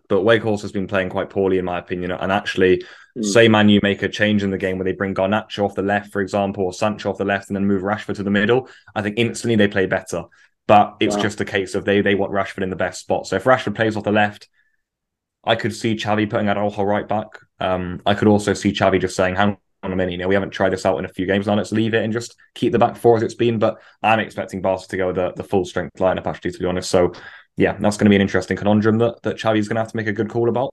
But 0.07 0.23
Weghorst 0.23 0.61
has 0.61 0.71
been 0.71 0.87
playing 0.87 1.09
quite 1.09 1.29
poorly, 1.29 1.57
in 1.57 1.65
my 1.65 1.79
opinion. 1.79 2.11
And 2.11 2.31
actually, 2.31 2.83
mm. 3.17 3.25
say 3.25 3.47
Man 3.47 3.69
U 3.69 3.79
make 3.81 4.03
a 4.03 4.09
change 4.09 4.43
in 4.43 4.51
the 4.51 4.57
game 4.57 4.77
where 4.77 4.85
they 4.85 4.91
bring 4.91 5.15
Garnacho 5.15 5.63
off 5.63 5.75
the 5.75 5.81
left, 5.81 6.11
for 6.11 6.21
example, 6.21 6.65
or 6.65 6.73
Sancho 6.73 7.09
off 7.09 7.17
the 7.17 7.25
left, 7.25 7.49
and 7.49 7.55
then 7.55 7.65
move 7.65 7.81
Rashford 7.81 8.15
to 8.15 8.23
the 8.23 8.29
middle, 8.29 8.69
I 8.93 9.01
think 9.01 9.17
instantly 9.17 9.55
they 9.55 9.67
play 9.67 9.85
better. 9.85 10.25
But 10.67 10.97
it's 10.99 11.15
wow. 11.15 11.23
just 11.23 11.41
a 11.41 11.45
case 11.45 11.73
of 11.73 11.85
they 11.85 12.01
they 12.01 12.15
want 12.15 12.31
Rashford 12.31 12.63
in 12.63 12.69
the 12.69 12.75
best 12.75 13.01
spot. 13.01 13.25
So 13.25 13.35
if 13.37 13.45
Rashford 13.45 13.75
plays 13.75 13.97
off 13.97 14.03
the 14.03 14.11
left, 14.11 14.47
I 15.43 15.55
could 15.55 15.73
see 15.73 15.95
Xavi 15.95 16.29
putting 16.29 16.49
Araujo 16.49 16.83
right 16.83 17.07
back. 17.07 17.27
Um, 17.59 18.01
I 18.05 18.13
could 18.13 18.27
also 18.27 18.53
see 18.53 18.71
Xavi 18.71 18.99
just 18.99 19.15
saying, 19.15 19.35
hang 19.35 19.57
on 19.81 19.93
a 19.93 19.95
minute, 19.95 20.11
you 20.11 20.17
know, 20.17 20.27
we 20.27 20.33
haven't 20.33 20.51
tried 20.51 20.73
this 20.73 20.85
out 20.85 20.97
in 20.97 21.05
a 21.05 21.09
few 21.09 21.25
games 21.25 21.47
now, 21.47 21.55
let's 21.55 21.71
leave 21.71 21.93
it 21.93 22.03
and 22.03 22.11
just 22.11 22.35
keep 22.53 22.73
the 22.73 22.79
back 22.79 22.97
four 22.97 23.15
as 23.15 23.23
it's 23.23 23.33
been. 23.33 23.59
But 23.59 23.81
I'm 24.03 24.19
expecting 24.19 24.61
Barca 24.61 24.87
to 24.87 24.97
go 24.97 25.07
with 25.07 25.15
the, 25.15 25.31
the 25.33 25.43
full 25.43 25.63
strength 25.63 25.97
lineup, 25.99 26.27
actually, 26.27 26.51
to 26.51 26.59
be 26.59 26.65
honest. 26.65 26.89
So 26.89 27.13
yeah, 27.55 27.77
that's 27.79 27.97
going 27.97 28.05
to 28.05 28.09
be 28.09 28.15
an 28.15 28.21
interesting 28.21 28.57
conundrum 28.57 28.97
that, 28.99 29.21
that 29.23 29.37
Xavi's 29.37 29.67
going 29.67 29.75
to 29.75 29.81
have 29.81 29.91
to 29.91 29.97
make 29.97 30.07
a 30.07 30.13
good 30.13 30.29
call 30.29 30.49
about. 30.49 30.71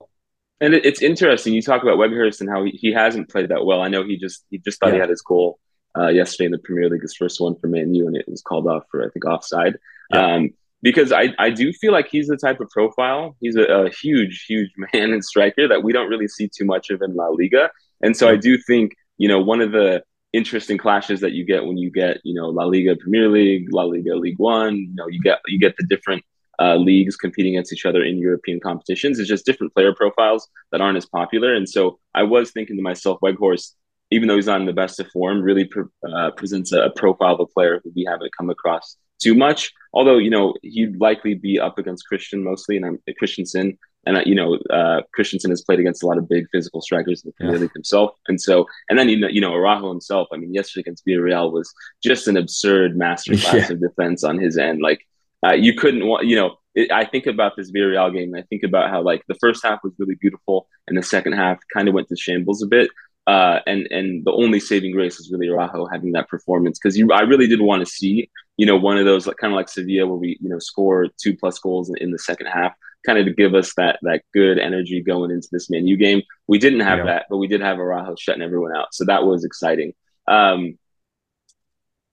And 0.60 0.72
it, 0.74 0.84
it's 0.86 1.02
interesting. 1.02 1.52
You 1.52 1.62
talk 1.62 1.82
about 1.82 1.98
Weghorst 1.98 2.40
and 2.40 2.48
how 2.48 2.64
he, 2.64 2.70
he 2.70 2.92
hasn't 2.92 3.28
played 3.28 3.48
that 3.50 3.64
well. 3.64 3.82
I 3.82 3.88
know 3.88 4.04
he 4.04 4.16
just 4.16 4.44
he 4.50 4.58
just 4.58 4.80
thought 4.80 4.88
yeah. 4.88 4.94
he 4.94 5.00
had 5.00 5.10
his 5.10 5.22
goal 5.22 5.58
uh, 5.96 6.08
yesterday 6.08 6.46
in 6.46 6.52
the 6.52 6.58
Premier 6.58 6.88
League, 6.88 7.02
his 7.02 7.14
first 7.14 7.40
one 7.40 7.56
for 7.56 7.66
Man 7.66 7.94
U, 7.94 8.06
and 8.06 8.16
it 8.16 8.26
was 8.28 8.42
called 8.42 8.66
off 8.66 8.84
for 8.90 9.04
I 9.04 9.10
think 9.10 9.26
offside. 9.26 9.78
Yeah. 10.12 10.34
Um, 10.34 10.50
because 10.82 11.12
I, 11.12 11.30
I 11.38 11.50
do 11.50 11.72
feel 11.72 11.92
like 11.92 12.08
he's 12.08 12.28
the 12.28 12.36
type 12.36 12.60
of 12.60 12.68
profile. 12.70 13.36
He's 13.40 13.56
a, 13.56 13.62
a, 13.62 13.90
huge, 13.90 14.44
huge 14.48 14.70
man 14.92 15.12
and 15.12 15.24
striker 15.24 15.68
that 15.68 15.82
we 15.82 15.92
don't 15.92 16.08
really 16.08 16.28
see 16.28 16.48
too 16.48 16.64
much 16.64 16.90
of 16.90 17.02
in 17.02 17.14
La 17.14 17.28
Liga. 17.28 17.70
And 18.02 18.16
so 18.16 18.28
I 18.28 18.36
do 18.36 18.58
think, 18.58 18.92
you 19.18 19.28
know, 19.28 19.40
one 19.40 19.60
of 19.60 19.72
the 19.72 20.02
interesting 20.32 20.76
clashes 20.76 21.20
that 21.20 21.32
you 21.32 21.44
get 21.44 21.64
when 21.64 21.78
you 21.78 21.90
get, 21.90 22.18
you 22.24 22.34
know, 22.34 22.48
La 22.48 22.64
Liga 22.64 22.94
Premier 22.96 23.28
League, 23.28 23.72
La 23.72 23.84
Liga 23.84 24.16
League 24.16 24.38
One, 24.38 24.76
you 24.76 24.94
know, 24.94 25.08
you 25.08 25.20
get 25.20 25.38
you 25.46 25.58
get 25.58 25.74
the 25.78 25.86
different 25.86 26.22
uh, 26.58 26.76
leagues 26.76 27.16
competing 27.16 27.54
against 27.54 27.72
each 27.72 27.86
other 27.86 28.02
in 28.02 28.18
European 28.18 28.60
competitions. 28.60 29.18
It's 29.18 29.28
just 29.28 29.46
different 29.46 29.74
player 29.74 29.94
profiles 29.94 30.48
that 30.72 30.80
aren't 30.80 30.96
as 30.96 31.06
popular. 31.06 31.54
And 31.54 31.68
so 31.68 31.98
I 32.14 32.22
was 32.22 32.50
thinking 32.50 32.76
to 32.76 32.82
myself, 32.82 33.18
Weghorst, 33.22 33.72
even 34.10 34.28
though 34.28 34.36
he's 34.36 34.46
not 34.46 34.60
in 34.60 34.66
the 34.66 34.72
best 34.72 35.00
of 35.00 35.08
form, 35.08 35.42
really 35.42 35.64
pre- 35.64 35.84
uh, 36.08 36.30
presents 36.32 36.72
a, 36.72 36.90
profile 36.96 37.34
of 37.34 37.40
a 37.40 37.46
player 37.46 37.80
who 37.82 37.92
we 37.94 38.06
haven't 38.08 38.30
come 38.36 38.50
across 38.50 38.96
too 39.20 39.34
much. 39.34 39.72
Although 39.92 40.18
you 40.18 40.30
know 40.30 40.54
he'd 40.62 41.00
likely 41.00 41.34
be 41.34 41.58
up 41.58 41.78
against 41.78 42.06
Christian 42.06 42.44
mostly, 42.44 42.76
and 42.76 42.84
I'm 42.84 42.98
Christensen, 43.18 43.78
and 44.04 44.16
uh, 44.18 44.22
you 44.24 44.34
know 44.34 44.58
uh, 44.70 45.02
Christensen 45.12 45.50
has 45.50 45.62
played 45.62 45.80
against 45.80 46.02
a 46.02 46.06
lot 46.06 46.18
of 46.18 46.28
big 46.28 46.46
physical 46.52 46.80
strikers 46.80 47.24
in 47.24 47.28
the 47.28 47.32
Premier 47.34 47.56
yeah. 47.56 47.62
League 47.62 47.72
himself, 47.74 48.12
and 48.28 48.40
so 48.40 48.66
and 48.88 48.98
then 48.98 49.08
you 49.08 49.18
know 49.18 49.28
you 49.28 49.40
know 49.40 49.52
Araujo 49.52 49.90
himself. 49.90 50.28
I 50.32 50.36
mean, 50.36 50.54
yesterday 50.54 50.82
against 50.82 51.06
Villarreal 51.06 51.52
was 51.52 51.72
just 52.02 52.28
an 52.28 52.36
absurd 52.36 52.96
masterclass 52.96 53.68
yeah. 53.68 53.72
of 53.72 53.80
defense 53.80 54.22
on 54.22 54.38
his 54.38 54.56
end. 54.56 54.80
Like 54.80 55.00
uh, 55.44 55.54
you 55.54 55.74
couldn't 55.74 56.06
want 56.06 56.26
you 56.26 56.36
know. 56.36 56.56
It, 56.74 56.92
I 56.92 57.06
think 57.06 57.26
about 57.26 57.56
this 57.56 57.72
Villarreal 57.72 58.12
game. 58.12 58.34
and 58.34 58.36
I 58.36 58.46
think 58.50 58.62
about 58.62 58.90
how 58.90 59.00
like 59.00 59.22
the 59.28 59.34
first 59.36 59.64
half 59.64 59.80
was 59.82 59.94
really 59.98 60.16
beautiful, 60.16 60.68
and 60.86 60.96
the 60.96 61.02
second 61.02 61.32
half 61.32 61.58
kind 61.72 61.88
of 61.88 61.94
went 61.94 62.08
to 62.08 62.16
shambles 62.16 62.62
a 62.62 62.66
bit. 62.66 62.90
Uh, 63.26 63.58
and 63.66 63.88
and 63.90 64.24
the 64.24 64.30
only 64.30 64.60
saving 64.60 64.92
grace 64.92 65.18
was 65.18 65.32
really 65.32 65.48
Araujo 65.48 65.86
having 65.86 66.12
that 66.12 66.28
performance 66.28 66.78
because 66.78 66.96
I 67.12 67.22
really 67.22 67.48
did 67.48 67.60
want 67.60 67.80
to 67.80 67.86
see 67.86 68.30
you 68.56 68.66
know 68.66 68.76
one 68.76 68.98
of 68.98 69.04
those 69.04 69.26
like 69.26 69.36
kind 69.38 69.52
of 69.52 69.56
like 69.56 69.68
Sevilla 69.68 70.06
where 70.06 70.16
we 70.16 70.38
you 70.40 70.48
know 70.48 70.60
score 70.60 71.08
two 71.20 71.36
plus 71.36 71.58
goals 71.58 71.90
in, 71.90 71.96
in, 71.96 72.10
the 72.12 72.20
second 72.20 72.46
half 72.46 72.72
kind 73.04 73.18
of 73.18 73.26
to 73.26 73.32
give 73.32 73.54
us 73.54 73.74
that 73.74 73.98
that 74.02 74.22
good 74.32 74.60
energy 74.60 75.02
going 75.02 75.32
into 75.32 75.48
this 75.50 75.68
Man 75.68 75.88
U 75.88 75.96
game. 75.96 76.22
We 76.46 76.58
didn't 76.58 76.80
have 76.80 76.98
yeah. 76.98 77.04
that, 77.06 77.26
but 77.28 77.38
we 77.38 77.48
did 77.48 77.60
have 77.62 77.78
Araujo 77.78 78.14
shutting 78.16 78.42
everyone 78.42 78.76
out, 78.76 78.94
so 78.94 79.04
that 79.06 79.24
was 79.24 79.44
exciting. 79.44 79.92
Um, 80.28 80.78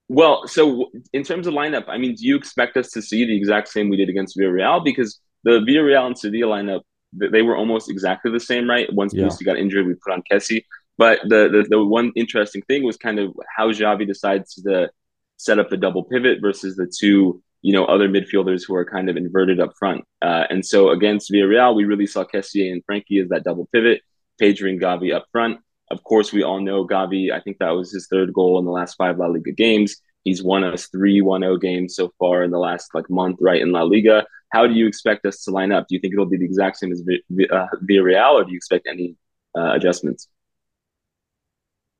well, 0.10 0.48
so 0.48 0.90
in 1.14 1.24
terms 1.24 1.46
of 1.46 1.54
lineup, 1.54 1.86
I 1.88 2.00
mean, 2.00 2.16
do 2.16 2.26
you 2.26 2.36
expect 2.36 2.76
us 2.76 2.90
to 2.92 3.04
see 3.04 3.26
the 3.26 3.38
exact 3.38 3.68
same 3.68 3.90
we 3.90 3.98
did 3.98 4.10
against 4.10 4.38
Villarreal 4.38 4.84
because 4.84 5.20
the 5.44 5.60
Villarreal 5.60 6.08
and 6.08 6.18
Sevilla 6.18 6.58
lineup 6.58 6.82
they 7.16 7.42
were 7.42 7.56
almost 7.56 7.90
exactly 7.90 8.32
the 8.32 8.40
same, 8.40 8.68
right? 8.68 8.92
Once 8.92 9.14
yeah. 9.14 9.30
got 9.46 9.58
injured, 9.58 9.86
we 9.86 9.94
put 9.94 10.14
on 10.14 10.24
Kessie. 10.30 10.64
But 10.98 11.20
the, 11.24 11.50
the, 11.50 11.66
the 11.70 11.84
one 11.84 12.12
interesting 12.16 12.62
thing 12.64 12.84
was 12.84 12.98
kind 12.98 13.20
of 13.20 13.34
how 13.56 13.72
Xavi 13.72 14.08
decides 14.08 14.54
to 14.56 14.90
set 15.38 15.60
up 15.60 15.70
the 15.70 15.78
double 15.78 16.04
pivot 16.04 16.40
versus 16.42 16.76
the 16.76 16.88
two 16.88 17.42
you 17.64 17.74
know 17.74 17.86
other 17.86 18.08
midfielders 18.08 18.64
who 18.68 18.76
are 18.76 18.86
kind 18.86 19.10
of 19.10 19.18
inverted 19.18 19.60
up 19.60 19.74
front. 19.80 20.04
Uh, 20.22 20.44
and 20.50 20.66
so 20.66 20.90
against 20.90 21.32
Villarreal, 21.32 21.76
we 21.76 21.86
really 21.86 22.06
saw 22.06 22.24
Kessie 22.24 22.72
and 22.72 22.84
Frenkie 22.86 23.22
as 23.22 23.30
that 23.30 23.44
double 23.44 23.68
pivot, 23.74 24.02
Pedri 24.40 24.70
and 24.70 24.82
Gavi 24.82 25.16
up 25.16 25.26
front. 25.32 25.60
Of 25.90 26.04
course, 26.04 26.32
we 26.32 26.44
all 26.44 26.60
know 26.60 26.86
Gavi. 26.86 27.32
I 27.32 27.40
think 27.40 27.58
that 27.60 27.72
was 27.72 27.92
his 27.92 28.08
third 28.08 28.34
goal 28.34 28.60
in 28.60 28.66
the 28.66 28.72
last 28.72 28.96
five 28.96 29.18
La 29.18 29.28
Liga 29.28 29.52
games. 29.52 29.98
He's 30.24 30.42
won 30.42 30.64
us 30.64 30.88
three 30.88 31.22
1-0 31.22 31.60
games 31.60 31.96
so 31.96 32.12
far 32.18 32.44
in 32.44 32.52
the 32.52 32.58
last 32.58 32.90
like 32.94 33.10
month, 33.10 33.38
right 33.42 33.62
in 33.62 33.72
La 33.72 33.84
Liga. 33.84 34.26
How 34.52 34.66
do 34.68 34.74
you 34.74 34.88
expect 34.88 35.26
us 35.26 35.44
to 35.44 35.52
line 35.52 35.72
up? 35.72 35.88
Do 35.88 35.96
you 35.96 36.02
think 36.02 36.14
it'll 36.14 36.26
be 36.26 36.38
the 36.38 36.46
exact 36.46 36.78
same 36.78 36.92
as 36.92 37.02
uh, 37.02 37.68
Villarreal, 37.90 38.34
or 38.34 38.44
do 38.46 38.52
you 38.52 38.58
expect 38.58 38.88
any 38.88 39.16
uh, 39.58 39.74
adjustments? 39.74 40.28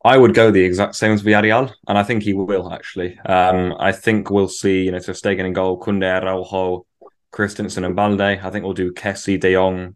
I 0.06 0.18
would 0.18 0.34
go 0.34 0.52
the 0.52 0.64
exact 0.64 0.96
same 0.96 1.14
as 1.14 1.24
Villarreal, 1.24 1.72
and 1.88 1.98
I 1.98 2.04
think 2.04 2.24
he 2.24 2.34
will 2.34 2.74
actually. 2.74 3.18
Um, 3.20 3.74
I 3.80 3.94
think 3.94 4.30
we'll 4.30 4.50
see, 4.50 4.84
you 4.84 4.92
know, 4.92 5.00
ter 5.00 5.14
Stegen 5.14 5.46
in 5.46 5.54
goal, 5.54 5.80
Kunde, 5.80 6.04
Araujo, 6.04 6.86
Christensen 7.32 7.86
and 7.86 7.96
Balde. 7.96 8.22
I 8.22 8.50
think 8.50 8.66
we'll 8.66 8.74
do 8.74 8.92
Kessie, 8.92 9.40
De 9.40 9.54
Jong, 9.54 9.96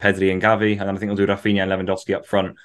Pedri 0.00 0.32
and 0.32 0.40
Gavi, 0.40 0.72
and 0.72 0.80
then 0.80 0.96
I 0.96 0.98
think 0.98 1.10
we'll 1.10 1.16
do 1.16 1.26
Raphinha 1.26 1.62
and 1.62 1.70
Lewandowski 1.70 2.14
up 2.14 2.26
front. 2.26 2.56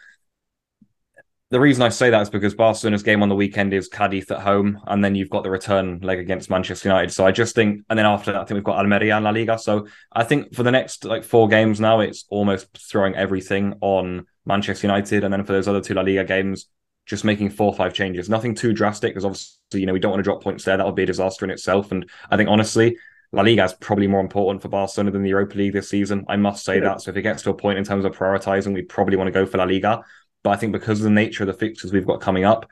The 1.49 1.59
reason 1.59 1.83
I 1.83 1.89
say 1.89 2.09
that 2.09 2.21
is 2.21 2.29
because 2.29 2.55
Barcelona's 2.55 3.03
game 3.03 3.23
on 3.23 3.29
the 3.29 3.35
weekend 3.35 3.73
is 3.73 3.87
Cadiz 3.89 4.29
at 4.31 4.41
home, 4.41 4.81
and 4.87 5.03
then 5.03 5.15
you've 5.15 5.29
got 5.29 5.43
the 5.43 5.49
return 5.49 5.99
leg 5.99 6.19
against 6.19 6.49
Manchester 6.49 6.89
United. 6.89 7.11
So 7.13 7.25
I 7.25 7.31
just 7.31 7.55
think, 7.55 7.85
and 7.89 7.97
then 7.97 8.05
after 8.05 8.31
that, 8.31 8.41
I 8.41 8.45
think 8.45 8.55
we've 8.55 8.63
got 8.63 8.79
Almeria 8.79 9.15
and 9.15 9.23
La 9.23 9.31
Liga. 9.31 9.57
So 9.57 9.87
I 10.11 10.23
think 10.23 10.53
for 10.53 10.63
the 10.63 10.71
next 10.71 11.05
like 11.05 11.23
four 11.23 11.47
games 11.47 11.79
now, 11.79 11.99
it's 11.99 12.25
almost 12.29 12.67
throwing 12.77 13.15
everything 13.15 13.75
on 13.81 14.25
Manchester 14.45 14.87
United, 14.87 15.23
and 15.23 15.33
then 15.33 15.45
for 15.45 15.53
those 15.53 15.67
other 15.67 15.81
two 15.81 15.93
La 15.93 16.01
Liga 16.01 16.25
games, 16.25 16.67
just 17.07 17.23
making 17.23 17.49
four 17.49 17.67
or 17.67 17.75
five 17.75 17.93
changes. 17.93 18.29
Nothing 18.29 18.53
too 18.53 18.73
drastic 18.73 19.11
because 19.11 19.25
obviously, 19.25 19.79
you 19.79 19.85
know, 19.85 19.93
we 19.93 19.99
don't 19.99 20.11
want 20.11 20.19
to 20.19 20.23
drop 20.23 20.43
points 20.43 20.65
there. 20.65 20.77
That 20.77 20.85
would 20.85 20.95
be 20.95 21.03
a 21.03 21.07
disaster 21.07 21.45
in 21.45 21.51
itself. 21.51 21.91
And 21.91 22.07
I 22.29 22.35
think 22.37 22.49
honestly, 22.49 22.97
La 23.31 23.41
Liga 23.41 23.63
is 23.63 23.73
probably 23.73 24.07
more 24.07 24.19
important 24.19 24.61
for 24.61 24.67
Barcelona 24.67 25.11
than 25.11 25.23
the 25.23 25.29
Europa 25.29 25.57
League 25.57 25.73
this 25.73 25.89
season. 25.89 26.25
I 26.27 26.35
must 26.35 26.65
say 26.65 26.79
that. 26.81 27.01
So 27.01 27.11
if 27.11 27.17
it 27.17 27.21
gets 27.21 27.43
to 27.43 27.49
a 27.49 27.53
point 27.53 27.77
in 27.77 27.85
terms 27.85 28.03
of 28.03 28.15
prioritizing, 28.15 28.73
we 28.73 28.81
probably 28.81 29.15
want 29.15 29.27
to 29.27 29.31
go 29.31 29.45
for 29.45 29.57
La 29.57 29.63
Liga. 29.63 30.03
But 30.43 30.51
I 30.51 30.57
think 30.57 30.73
because 30.73 30.99
of 30.99 31.05
the 31.05 31.09
nature 31.09 31.43
of 31.43 31.47
the 31.47 31.53
fixtures 31.53 31.93
we've 31.93 32.05
got 32.05 32.21
coming 32.21 32.43
up, 32.43 32.69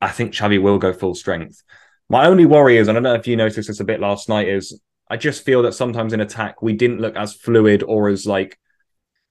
I 0.00 0.08
think 0.08 0.32
Xavi 0.32 0.62
will 0.62 0.78
go 0.78 0.92
full 0.92 1.14
strength. 1.14 1.62
My 2.08 2.26
only 2.26 2.46
worry 2.46 2.76
is, 2.76 2.88
and 2.88 2.96
I 2.96 3.00
don't 3.00 3.12
know 3.12 3.18
if 3.18 3.26
you 3.26 3.36
noticed 3.36 3.68
this 3.68 3.80
a 3.80 3.84
bit 3.84 4.00
last 4.00 4.28
night, 4.28 4.48
is 4.48 4.80
I 5.08 5.16
just 5.16 5.44
feel 5.44 5.62
that 5.62 5.74
sometimes 5.74 6.12
in 6.12 6.20
attack 6.20 6.62
we 6.62 6.72
didn't 6.72 7.00
look 7.00 7.16
as 7.16 7.34
fluid 7.34 7.82
or 7.82 8.08
as 8.08 8.26
like 8.26 8.58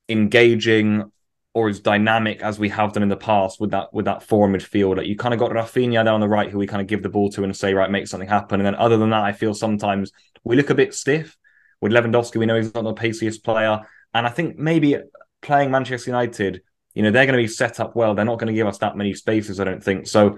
engaging 0.09 1.11
or 1.53 1.67
as 1.67 1.79
dynamic 1.79 2.41
as 2.41 2.59
we 2.59 2.69
have 2.69 2.93
done 2.93 3.03
in 3.03 3.09
the 3.09 3.17
past 3.17 3.59
with 3.59 3.71
that 3.71 3.93
with 3.93 4.05
that 4.05 4.23
four 4.23 4.47
midfield. 4.47 4.97
Like 4.97 5.07
you 5.07 5.17
kind 5.17 5.33
of 5.33 5.39
got 5.39 5.51
Raphinha 5.51 6.05
down 6.05 6.21
the 6.21 6.27
right, 6.27 6.49
who 6.49 6.57
we 6.57 6.67
kind 6.67 6.81
of 6.81 6.87
give 6.87 7.03
the 7.03 7.09
ball 7.09 7.29
to 7.31 7.43
and 7.43 7.55
say, 7.55 7.73
right, 7.73 7.91
make 7.91 8.07
something 8.07 8.29
happen. 8.29 8.59
And 8.59 8.65
then 8.65 8.75
other 8.75 8.97
than 8.97 9.09
that, 9.09 9.23
I 9.23 9.33
feel 9.33 9.53
sometimes 9.53 10.11
we 10.43 10.55
look 10.55 10.69
a 10.69 10.75
bit 10.75 10.93
stiff. 10.93 11.37
With 11.81 11.91
Lewandowski, 11.91 12.37
we 12.37 12.45
know 12.45 12.57
he's 12.57 12.73
not 12.75 12.83
the 12.83 12.93
paciest 12.93 13.43
player, 13.43 13.81
and 14.13 14.27
I 14.27 14.29
think 14.29 14.57
maybe 14.57 14.97
playing 15.41 15.71
Manchester 15.71 16.11
United, 16.11 16.61
you 16.93 17.01
know, 17.01 17.09
they're 17.09 17.25
going 17.25 17.37
to 17.37 17.43
be 17.43 17.47
set 17.47 17.79
up 17.79 17.95
well. 17.95 18.13
They're 18.13 18.23
not 18.23 18.37
going 18.37 18.49
to 18.49 18.53
give 18.53 18.67
us 18.67 18.77
that 18.77 18.95
many 18.95 19.15
spaces, 19.15 19.59
I 19.59 19.63
don't 19.63 19.83
think. 19.83 20.07
So 20.07 20.37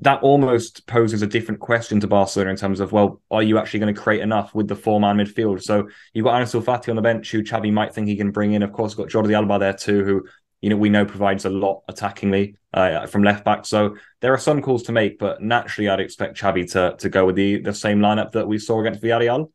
that 0.00 0.22
almost 0.22 0.86
poses 0.86 1.22
a 1.22 1.26
different 1.26 1.60
question 1.60 2.00
to 2.00 2.06
Barcelona 2.06 2.50
in 2.50 2.56
terms 2.56 2.80
of, 2.80 2.92
well, 2.92 3.20
are 3.30 3.42
you 3.42 3.58
actually 3.58 3.80
going 3.80 3.94
to 3.94 4.00
create 4.00 4.22
enough 4.22 4.54
with 4.54 4.68
the 4.68 4.74
four 4.74 5.00
man 5.00 5.16
midfield? 5.16 5.62
So 5.62 5.88
you've 6.12 6.24
got 6.24 6.40
Ansu 6.40 6.62
Fati 6.62 6.90
on 6.90 6.96
the 6.96 7.02
bench, 7.02 7.30
who 7.30 7.42
Xavi 7.42 7.72
might 7.72 7.94
think 7.94 8.08
he 8.08 8.16
can 8.16 8.30
bring 8.30 8.52
in. 8.52 8.62
Of 8.62 8.72
course, 8.72 8.94
got 8.94 9.08
Jordi 9.08 9.34
Alba 9.34 9.58
there 9.58 9.72
too, 9.72 10.04
who 10.04 10.26
you 10.60 10.70
know 10.70 10.76
we 10.76 10.88
know 10.88 11.04
provides 11.04 11.44
a 11.44 11.50
lot 11.50 11.82
attackingly 11.88 12.56
uh, 12.72 13.06
from 13.06 13.22
left 13.22 13.44
back. 13.44 13.66
So 13.66 13.96
there 14.20 14.34
are 14.34 14.38
some 14.38 14.62
calls 14.62 14.82
to 14.84 14.92
make, 14.92 15.18
but 15.18 15.40
naturally, 15.40 15.88
I'd 15.88 16.00
expect 16.00 16.38
Xavi 16.38 16.70
to 16.72 16.96
to 16.98 17.08
go 17.08 17.26
with 17.26 17.36
the 17.36 17.60
the 17.60 17.74
same 17.74 18.00
lineup 18.00 18.32
that 18.32 18.48
we 18.48 18.58
saw 18.58 18.80
against 18.80 19.02
Villarreal. 19.02 19.50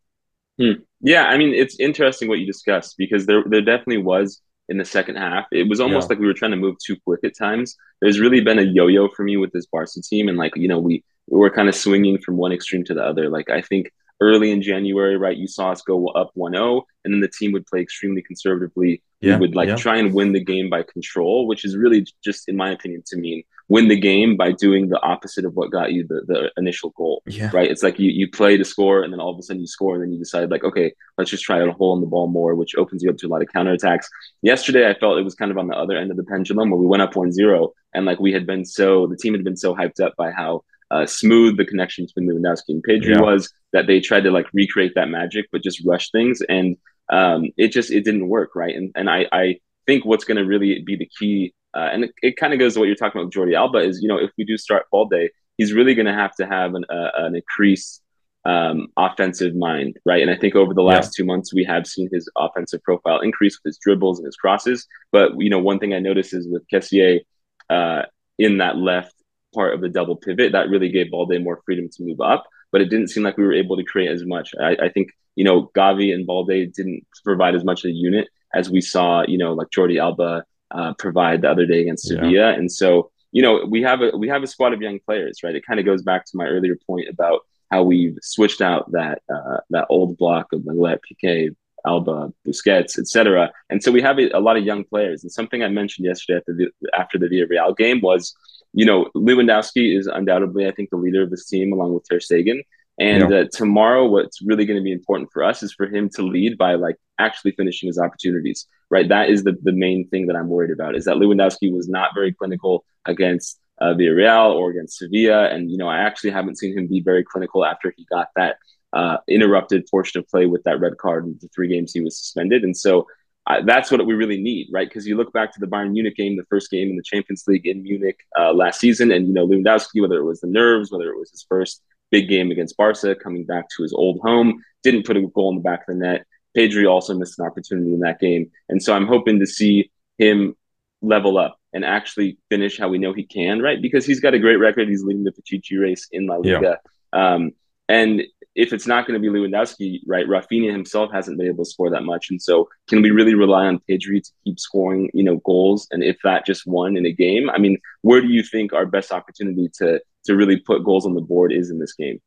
Hmm. 0.57 0.81
Yeah, 1.01 1.25
I 1.25 1.37
mean, 1.37 1.53
it's 1.53 1.79
interesting 1.79 2.27
what 2.27 2.39
you 2.39 2.45
discussed 2.45 2.95
because 2.97 3.25
there 3.25 3.43
there 3.45 3.61
definitely 3.61 4.03
was 4.03 4.41
in 4.69 4.77
the 4.77 4.85
second 4.85 5.17
half. 5.17 5.45
It 5.51 5.67
was 5.67 5.81
almost 5.81 6.05
yeah. 6.05 6.13
like 6.13 6.19
we 6.19 6.27
were 6.27 6.33
trying 6.33 6.51
to 6.51 6.57
move 6.57 6.77
too 6.83 6.95
quick 7.05 7.21
at 7.23 7.37
times. 7.37 7.75
There's 8.01 8.19
really 8.19 8.41
been 8.41 8.59
a 8.59 8.63
yo-yo 8.63 9.09
for 9.09 9.23
me 9.23 9.35
with 9.35 9.51
this 9.51 9.65
Barca 9.65 10.01
team, 10.01 10.29
and 10.29 10.37
like 10.37 10.55
you 10.55 10.67
know, 10.67 10.79
we 10.79 11.03
we 11.27 11.39
were 11.39 11.49
kind 11.49 11.67
of 11.67 11.75
swinging 11.75 12.19
from 12.19 12.37
one 12.37 12.51
extreme 12.51 12.83
to 12.85 12.93
the 12.93 13.03
other. 13.03 13.29
Like 13.29 13.49
I 13.49 13.61
think 13.61 13.91
early 14.21 14.51
in 14.51 14.61
January, 14.61 15.17
right, 15.17 15.37
you 15.37 15.47
saw 15.47 15.71
us 15.71 15.81
go 15.81 16.07
up 16.09 16.31
1-0, 16.37 16.81
and 17.03 17.13
then 17.13 17.21
the 17.21 17.27
team 17.29 17.51
would 17.53 17.65
play 17.65 17.79
extremely 17.81 18.21
conservatively. 18.21 19.01
Yeah, 19.21 19.35
we 19.35 19.41
would 19.41 19.55
like 19.55 19.69
yeah. 19.69 19.75
try 19.75 19.97
and 19.97 20.13
win 20.13 20.33
the 20.33 20.43
game 20.43 20.69
by 20.69 20.83
control, 20.83 21.47
which 21.47 21.65
is 21.65 21.75
really 21.75 22.05
just, 22.23 22.47
in 22.47 22.55
my 22.55 22.71
opinion, 22.71 23.03
to 23.07 23.17
me 23.17 23.45
win 23.69 23.87
the 23.87 23.99
game 23.99 24.35
by 24.35 24.51
doing 24.51 24.89
the 24.89 24.99
opposite 25.01 25.45
of 25.45 25.53
what 25.53 25.71
got 25.71 25.93
you 25.93 26.05
the, 26.07 26.21
the 26.27 26.51
initial 26.57 26.89
goal. 26.97 27.21
Yeah. 27.27 27.51
Right. 27.53 27.69
It's 27.69 27.83
like 27.83 27.99
you, 27.99 28.09
you 28.09 28.29
play 28.29 28.57
to 28.57 28.65
score 28.65 29.03
and 29.03 29.13
then 29.13 29.19
all 29.19 29.31
of 29.31 29.37
a 29.37 29.43
sudden 29.43 29.61
you 29.61 29.67
score 29.67 29.93
and 29.93 30.03
then 30.03 30.11
you 30.11 30.17
decide 30.17 30.49
like, 30.49 30.63
okay, 30.63 30.91
let's 31.17 31.29
just 31.29 31.43
try 31.43 31.59
to 31.59 31.71
hole 31.71 31.95
in 31.95 32.01
the 32.01 32.07
ball 32.07 32.27
more, 32.27 32.55
which 32.55 32.75
opens 32.75 33.03
you 33.03 33.11
up 33.11 33.17
to 33.17 33.27
a 33.27 33.29
lot 33.29 33.43
of 33.43 33.47
counterattacks. 33.55 34.05
Yesterday 34.41 34.89
I 34.89 34.95
felt 34.95 35.19
it 35.19 35.23
was 35.23 35.35
kind 35.35 35.51
of 35.51 35.57
on 35.59 35.67
the 35.67 35.75
other 35.75 35.95
end 35.95 36.09
of 36.09 36.17
the 36.17 36.23
pendulum 36.23 36.71
where 36.71 36.79
we 36.79 36.87
went 36.87 37.03
up 37.03 37.15
one 37.15 37.31
zero 37.31 37.73
and 37.93 38.05
like 38.05 38.19
we 38.19 38.33
had 38.33 38.47
been 38.47 38.65
so 38.65 39.05
the 39.05 39.15
team 39.15 39.33
had 39.33 39.43
been 39.43 39.57
so 39.57 39.75
hyped 39.75 40.01
up 40.01 40.15
by 40.17 40.31
how 40.31 40.63
uh, 40.91 41.05
smooth 41.05 41.55
the 41.55 41.65
connection 41.65 42.05
between 42.05 42.27
Lewandowski 42.27 42.69
and 42.69 42.83
Pedri 42.83 43.15
yeah. 43.15 43.21
was 43.21 43.53
that 43.73 43.85
they 43.85 43.99
tried 43.99 44.23
to 44.23 44.31
like 44.31 44.47
recreate 44.53 44.93
that 44.95 45.09
magic 45.09 45.45
but 45.51 45.61
just 45.61 45.85
rush 45.85 46.09
things 46.09 46.41
and 46.49 46.75
um, 47.11 47.45
it 47.57 47.67
just 47.67 47.91
it 47.91 48.03
didn't 48.03 48.27
work 48.27 48.55
right 48.55 48.75
and 48.75 48.91
and 48.95 49.07
I 49.07 49.27
I 49.31 49.59
think 49.85 50.05
what's 50.05 50.23
going 50.23 50.37
to 50.37 50.45
really 50.45 50.81
be 50.81 50.95
the 50.95 51.09
key 51.19 51.53
uh, 51.75 51.89
and 51.91 52.05
it, 52.05 52.11
it 52.21 52.37
kind 52.37 52.53
of 52.53 52.59
goes 52.59 52.73
to 52.73 52.79
what 52.79 52.87
you're 52.87 52.95
talking 52.95 53.19
about 53.19 53.25
with 53.25 53.33
Jordi 53.33 53.55
Alba 53.55 53.79
is, 53.79 54.01
you 54.01 54.07
know, 54.07 54.17
if 54.17 54.31
we 54.37 54.43
do 54.43 54.57
start 54.57 54.85
Balde, 54.91 55.29
he's 55.57 55.73
really 55.73 55.93
going 55.93 56.05
to 56.05 56.13
have 56.13 56.35
to 56.35 56.45
have 56.45 56.73
an, 56.73 56.85
uh, 56.89 57.09
an 57.17 57.35
increased 57.35 58.01
um, 58.45 58.87
offensive 58.97 59.55
mind, 59.55 59.97
right? 60.05 60.21
And 60.21 60.31
I 60.31 60.37
think 60.37 60.55
over 60.55 60.73
the 60.73 60.81
last 60.81 61.13
yeah. 61.13 61.23
two 61.23 61.27
months, 61.27 61.53
we 61.53 61.63
have 61.65 61.85
seen 61.85 62.09
his 62.11 62.29
offensive 62.37 62.81
profile 62.83 63.19
increase 63.19 63.57
with 63.57 63.71
his 63.71 63.77
dribbles 63.77 64.19
and 64.19 64.25
his 64.25 64.35
crosses. 64.35 64.87
But, 65.11 65.33
you 65.37 65.49
know, 65.49 65.59
one 65.59 65.79
thing 65.79 65.93
I 65.93 65.99
noticed 65.99 66.33
is 66.33 66.47
with 66.47 66.63
Kessie 66.73 67.21
uh, 67.69 68.03
in 68.37 68.57
that 68.59 68.77
left 68.77 69.13
part 69.53 69.73
of 69.73 69.81
the 69.81 69.89
double 69.89 70.15
pivot, 70.15 70.53
that 70.53 70.69
really 70.69 70.89
gave 70.89 71.11
Balde 71.11 71.41
more 71.41 71.61
freedom 71.65 71.89
to 71.89 72.03
move 72.03 72.21
up. 72.21 72.45
But 72.71 72.81
it 72.81 72.89
didn't 72.89 73.09
seem 73.09 73.23
like 73.23 73.37
we 73.37 73.43
were 73.43 73.53
able 73.53 73.77
to 73.77 73.83
create 73.83 74.11
as 74.11 74.25
much. 74.25 74.53
I, 74.59 74.77
I 74.83 74.89
think, 74.89 75.09
you 75.35 75.43
know, 75.43 75.69
Gavi 75.75 76.13
and 76.13 76.25
Balde 76.25 76.71
didn't 76.73 77.05
provide 77.23 77.55
as 77.55 77.63
much 77.63 77.83
of 77.83 77.89
a 77.89 77.93
unit 77.93 78.27
as 78.53 78.69
we 78.69 78.81
saw, 78.81 79.23
you 79.27 79.37
know, 79.37 79.53
like 79.53 79.67
Jordi 79.69 79.99
Alba 79.99 80.43
uh, 80.71 80.93
provide 80.93 81.41
the 81.41 81.49
other 81.49 81.65
day 81.65 81.81
against 81.81 82.07
Sevilla. 82.07 82.31
Yeah. 82.31 82.49
And 82.49 82.71
so, 82.71 83.11
you 83.31 83.41
know, 83.41 83.65
we 83.67 83.81
have 83.81 84.01
a 84.01 84.15
we 84.17 84.27
have 84.29 84.43
a 84.43 84.47
squad 84.47 84.73
of 84.73 84.81
young 84.81 84.99
players, 84.99 85.39
right? 85.43 85.55
It 85.55 85.65
kind 85.65 85.79
of 85.79 85.85
goes 85.85 86.01
back 86.01 86.25
to 86.25 86.37
my 86.37 86.45
earlier 86.45 86.77
point 86.87 87.09
about 87.09 87.41
how 87.71 87.83
we've 87.83 88.17
switched 88.21 88.61
out 88.61 88.91
that 88.91 89.21
uh, 89.33 89.57
that 89.69 89.87
old 89.89 90.17
block 90.17 90.51
of 90.53 90.61
Lenglet, 90.61 90.99
Piqué, 90.99 91.55
Alba, 91.85 92.33
Busquets, 92.47 92.97
etc. 92.97 93.51
And 93.69 93.83
so 93.83 93.91
we 93.91 94.01
have 94.01 94.19
a, 94.19 94.29
a, 94.31 94.39
lot 94.39 94.57
of 94.57 94.63
young 94.63 94.83
players. 94.83 95.23
And 95.23 95.31
something 95.31 95.63
I 95.63 95.69
mentioned 95.69 96.05
yesterday 96.05 96.37
after 96.37 96.53
the, 96.53 96.71
after 96.97 97.17
the 97.17 97.27
Villarreal 97.27 97.75
game 97.77 98.01
was, 98.01 98.33
you 98.73 98.85
know, 98.85 99.09
Lewandowski 99.15 99.97
is 99.97 100.07
undoubtedly, 100.07 100.67
I 100.67 100.71
think, 100.71 100.89
the 100.89 100.97
leader 100.97 101.23
of 101.23 101.29
this 101.29 101.47
team 101.47 101.71
along 101.73 101.93
with 101.93 102.07
Ter 102.09 102.19
Stegen. 102.19 102.61
And 102.99 103.31
yeah. 103.31 103.37
uh, 103.37 103.45
tomorrow, 103.51 104.05
what's 104.07 104.41
really 104.41 104.65
going 104.65 104.77
to 104.77 104.83
be 104.83 104.91
important 104.91 105.29
for 105.31 105.43
us 105.43 105.63
is 105.63 105.73
for 105.73 105.87
him 105.87 106.09
to 106.15 106.21
lead 106.21 106.57
by 106.57 106.75
like 106.75 106.97
actually 107.17 107.53
finishing 107.53 107.87
his 107.87 107.97
opportunities, 107.97 108.67
right? 108.89 109.07
That 109.07 109.29
is 109.29 109.43
the, 109.43 109.55
the 109.63 109.71
main 109.71 110.07
thing 110.09 110.27
that 110.27 110.35
I'm 110.35 110.49
worried 110.49 110.71
about 110.71 110.95
is 110.95 111.05
that 111.05 111.15
Lewandowski 111.15 111.73
was 111.73 111.87
not 111.87 112.11
very 112.13 112.33
clinical 112.33 112.83
against 113.05 113.59
uh, 113.79 113.93
Villarreal 113.93 114.53
or 114.53 114.71
against 114.71 114.97
Sevilla. 114.97 115.47
And, 115.49 115.71
you 115.71 115.77
know, 115.77 115.87
I 115.87 115.99
actually 115.99 116.31
haven't 116.31 116.57
seen 116.57 116.77
him 116.77 116.87
be 116.87 117.01
very 117.01 117.23
clinical 117.23 117.63
after 117.63 117.93
he 117.95 118.05
got 118.09 118.27
that 118.35 118.57
uh, 118.91 119.17
interrupted 119.29 119.87
portion 119.89 120.19
of 120.19 120.27
play 120.27 120.45
with 120.45 120.63
that 120.63 120.81
red 120.81 120.97
card 120.97 121.25
in 121.25 121.37
the 121.41 121.47
three 121.55 121.69
games 121.69 121.93
he 121.93 122.01
was 122.01 122.17
suspended. 122.17 122.63
And 122.63 122.75
so 122.75 123.07
uh, 123.47 123.61
that's 123.65 123.89
what 123.91 124.05
we 124.05 124.13
really 124.13 124.41
need, 124.41 124.67
right? 124.73 124.89
Because 124.89 125.07
you 125.07 125.15
look 125.15 125.31
back 125.31 125.53
to 125.53 125.59
the 125.59 125.67
Bayern 125.67 125.91
Munich 125.91 126.17
game, 126.17 126.35
the 126.35 126.43
first 126.49 126.69
game 126.69 126.89
in 126.89 126.97
the 126.97 127.03
Champions 127.03 127.45
League 127.47 127.65
in 127.65 127.81
Munich 127.81 128.19
uh, 128.37 128.51
last 128.51 128.81
season, 128.81 129.11
and, 129.11 129.27
you 129.27 129.33
know, 129.33 129.47
Lewandowski, 129.47 130.01
whether 130.01 130.17
it 130.17 130.25
was 130.25 130.41
the 130.41 130.47
nerves, 130.47 130.91
whether 130.91 131.09
it 131.09 131.17
was 131.17 131.31
his 131.31 131.45
first 131.47 131.81
big 132.11 132.29
game 132.29 132.51
against 132.51 132.77
Barca, 132.77 133.15
coming 133.15 133.45
back 133.45 133.65
to 133.75 133.83
his 133.83 133.93
old 133.93 134.19
home, 134.21 134.61
didn't 134.83 135.05
put 135.05 135.17
a 135.17 135.21
goal 135.21 135.49
in 135.49 135.57
the 135.57 135.61
back 135.61 135.81
of 135.81 135.87
the 135.87 135.95
net. 135.95 136.25
Pedri 136.57 136.89
also 136.89 137.13
missed 137.13 137.39
an 137.39 137.45
opportunity 137.45 137.93
in 137.93 137.99
that 137.99 138.19
game. 138.19 138.51
And 138.69 138.81
so 138.81 138.93
I'm 138.93 139.07
hoping 139.07 139.39
to 139.39 139.45
see 139.45 139.91
him 140.17 140.55
level 141.01 141.37
up 141.37 141.57
and 141.73 141.85
actually 141.85 142.37
finish 142.49 142.79
how 142.79 142.89
we 142.89 142.97
know 142.97 143.13
he 143.13 143.23
can, 143.23 143.61
right? 143.61 143.81
Because 143.81 144.05
he's 144.05 144.19
got 144.19 144.33
a 144.33 144.39
great 144.39 144.55
record. 144.55 144.89
He's 144.89 145.03
leading 145.03 145.23
the 145.23 145.31
Pichichi 145.31 145.79
race 145.79 146.07
in 146.11 146.25
La 146.25 146.37
Liga. 146.37 146.79
Yeah. 147.13 147.33
Um, 147.33 147.51
and 147.87 148.23
if 148.55 148.73
it's 148.73 148.87
not 148.87 149.07
going 149.07 149.19
to 149.19 149.31
be 149.31 149.35
Lewandowski, 149.35 149.99
right, 150.05 150.27
Raphinha 150.27 150.71
himself 150.71 151.11
hasn't 151.13 151.37
been 151.37 151.47
able 151.47 151.63
to 151.63 151.69
score 151.69 151.89
that 151.91 152.03
much. 152.03 152.29
And 152.29 152.41
so 152.41 152.67
can 152.87 153.01
we 153.01 153.11
really 153.11 153.35
rely 153.35 153.67
on 153.67 153.79
Pedri 153.89 154.21
to 154.21 154.31
keep 154.43 154.59
scoring, 154.59 155.09
you 155.13 155.23
know, 155.23 155.37
goals? 155.37 155.87
And 155.91 156.03
if 156.03 156.17
that 156.23 156.45
just 156.45 156.65
one 156.65 156.97
in 156.97 157.05
a 157.05 157.11
game, 157.11 157.49
I 157.49 157.57
mean, 157.57 157.77
where 158.01 158.21
do 158.21 158.27
you 158.27 158.43
think 158.43 158.73
our 158.73 158.85
best 158.85 159.11
opportunity 159.11 159.69
to 159.77 160.01
to 160.29 160.35
really 160.35 160.57
put 160.57 160.85
goals 160.85 161.05
on 161.05 161.15
the 161.15 161.21
board 161.21 161.51
is 161.51 161.69
in 161.69 161.79
this 161.79 161.93
game? 161.93 162.21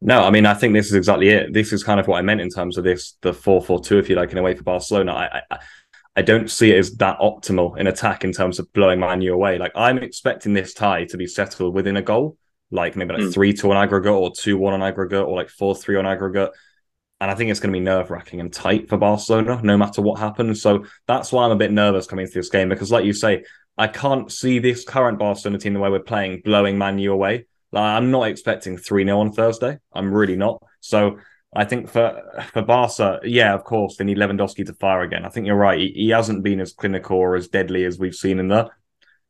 No, 0.00 0.22
I 0.22 0.30
mean, 0.30 0.46
I 0.46 0.54
think 0.54 0.72
this 0.72 0.86
is 0.86 0.94
exactly 0.94 1.28
it. 1.28 1.52
This 1.52 1.72
is 1.72 1.84
kind 1.84 2.00
of 2.00 2.08
what 2.08 2.16
I 2.16 2.22
meant 2.22 2.40
in 2.40 2.48
terms 2.48 2.78
of 2.78 2.84
this, 2.84 3.16
the 3.20 3.34
4 3.34 3.62
4 3.62 3.80
2, 3.80 3.98
if 3.98 4.08
you 4.08 4.16
like, 4.16 4.32
in 4.32 4.38
a 4.38 4.42
way 4.42 4.54
for 4.54 4.62
Barcelona. 4.62 5.12
I, 5.12 5.42
I, 5.50 5.58
I 6.16 6.22
don't 6.22 6.50
see 6.50 6.72
it 6.72 6.78
as 6.78 6.96
that 6.96 7.18
optimal 7.18 7.78
in 7.78 7.86
attack 7.86 8.24
in 8.24 8.32
terms 8.32 8.58
of 8.58 8.72
blowing 8.72 8.98
Man 8.98 9.20
U 9.20 9.34
away. 9.34 9.58
Like, 9.58 9.72
I'm 9.74 9.98
expecting 9.98 10.54
this 10.54 10.72
tie 10.72 11.04
to 11.04 11.18
be 11.18 11.26
settled 11.26 11.74
within 11.74 11.98
a 11.98 12.02
goal, 12.02 12.38
like 12.70 12.96
maybe 12.96 13.12
like 13.12 13.24
mm. 13.24 13.34
3 13.34 13.52
2 13.52 13.70
on 13.70 13.76
aggregate 13.76 14.12
or 14.12 14.32
2 14.34 14.56
1 14.56 14.72
on 14.72 14.82
aggregate 14.82 15.26
or 15.26 15.36
like 15.36 15.50
4 15.50 15.76
3 15.76 15.96
on 15.96 16.06
aggregate. 16.06 16.50
And 17.20 17.30
I 17.30 17.34
think 17.34 17.50
it's 17.50 17.60
going 17.60 17.70
to 17.70 17.78
be 17.78 17.84
nerve 17.84 18.10
wracking 18.10 18.40
and 18.40 18.50
tight 18.50 18.88
for 18.88 18.96
Barcelona, 18.96 19.60
no 19.62 19.76
matter 19.76 20.00
what 20.00 20.18
happens. 20.18 20.62
So 20.62 20.86
that's 21.06 21.30
why 21.30 21.44
I'm 21.44 21.50
a 21.50 21.56
bit 21.56 21.70
nervous 21.70 22.06
coming 22.06 22.24
into 22.24 22.38
this 22.38 22.48
game 22.48 22.70
because, 22.70 22.90
like 22.90 23.04
you 23.04 23.12
say, 23.12 23.44
I 23.78 23.88
can't 23.88 24.30
see 24.30 24.58
this 24.58 24.84
current 24.84 25.18
Barcelona 25.18 25.58
team 25.58 25.74
the 25.74 25.80
way 25.80 25.90
we're 25.90 26.00
playing 26.00 26.42
blowing 26.44 26.76
Man 26.76 26.98
U 26.98 27.12
away. 27.12 27.46
Like, 27.72 27.82
I'm 27.82 28.10
not 28.10 28.24
expecting 28.24 28.76
3 28.76 29.04
0 29.04 29.20
on 29.20 29.32
Thursday. 29.32 29.78
I'm 29.92 30.12
really 30.12 30.36
not. 30.36 30.62
So 30.80 31.18
I 31.54 31.64
think 31.64 31.88
for 31.88 32.22
for 32.52 32.62
Barca, 32.62 33.20
yeah, 33.24 33.54
of 33.54 33.64
course, 33.64 33.96
they 33.96 34.04
need 34.04 34.18
Lewandowski 34.18 34.66
to 34.66 34.74
fire 34.74 35.02
again. 35.02 35.24
I 35.24 35.28
think 35.28 35.46
you're 35.46 35.56
right. 35.56 35.78
He, 35.78 35.92
he 35.94 36.08
hasn't 36.10 36.44
been 36.44 36.60
as 36.60 36.72
clinical 36.72 37.16
or 37.16 37.36
as 37.36 37.48
deadly 37.48 37.84
as 37.84 37.98
we've 37.98 38.14
seen 38.14 38.38
in 38.38 38.48
the, 38.48 38.66
I 38.66 38.70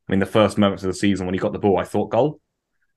mean, 0.09 0.20
the 0.20 0.26
first 0.26 0.59
moments 0.59 0.82
of 0.82 0.88
the 0.88 0.94
season 0.94 1.26
when 1.26 1.35
he 1.35 1.40
got 1.40 1.52
the 1.52 1.59
ball, 1.59 1.78
I 1.78 1.85
thought 1.85 2.11
goal. 2.11 2.40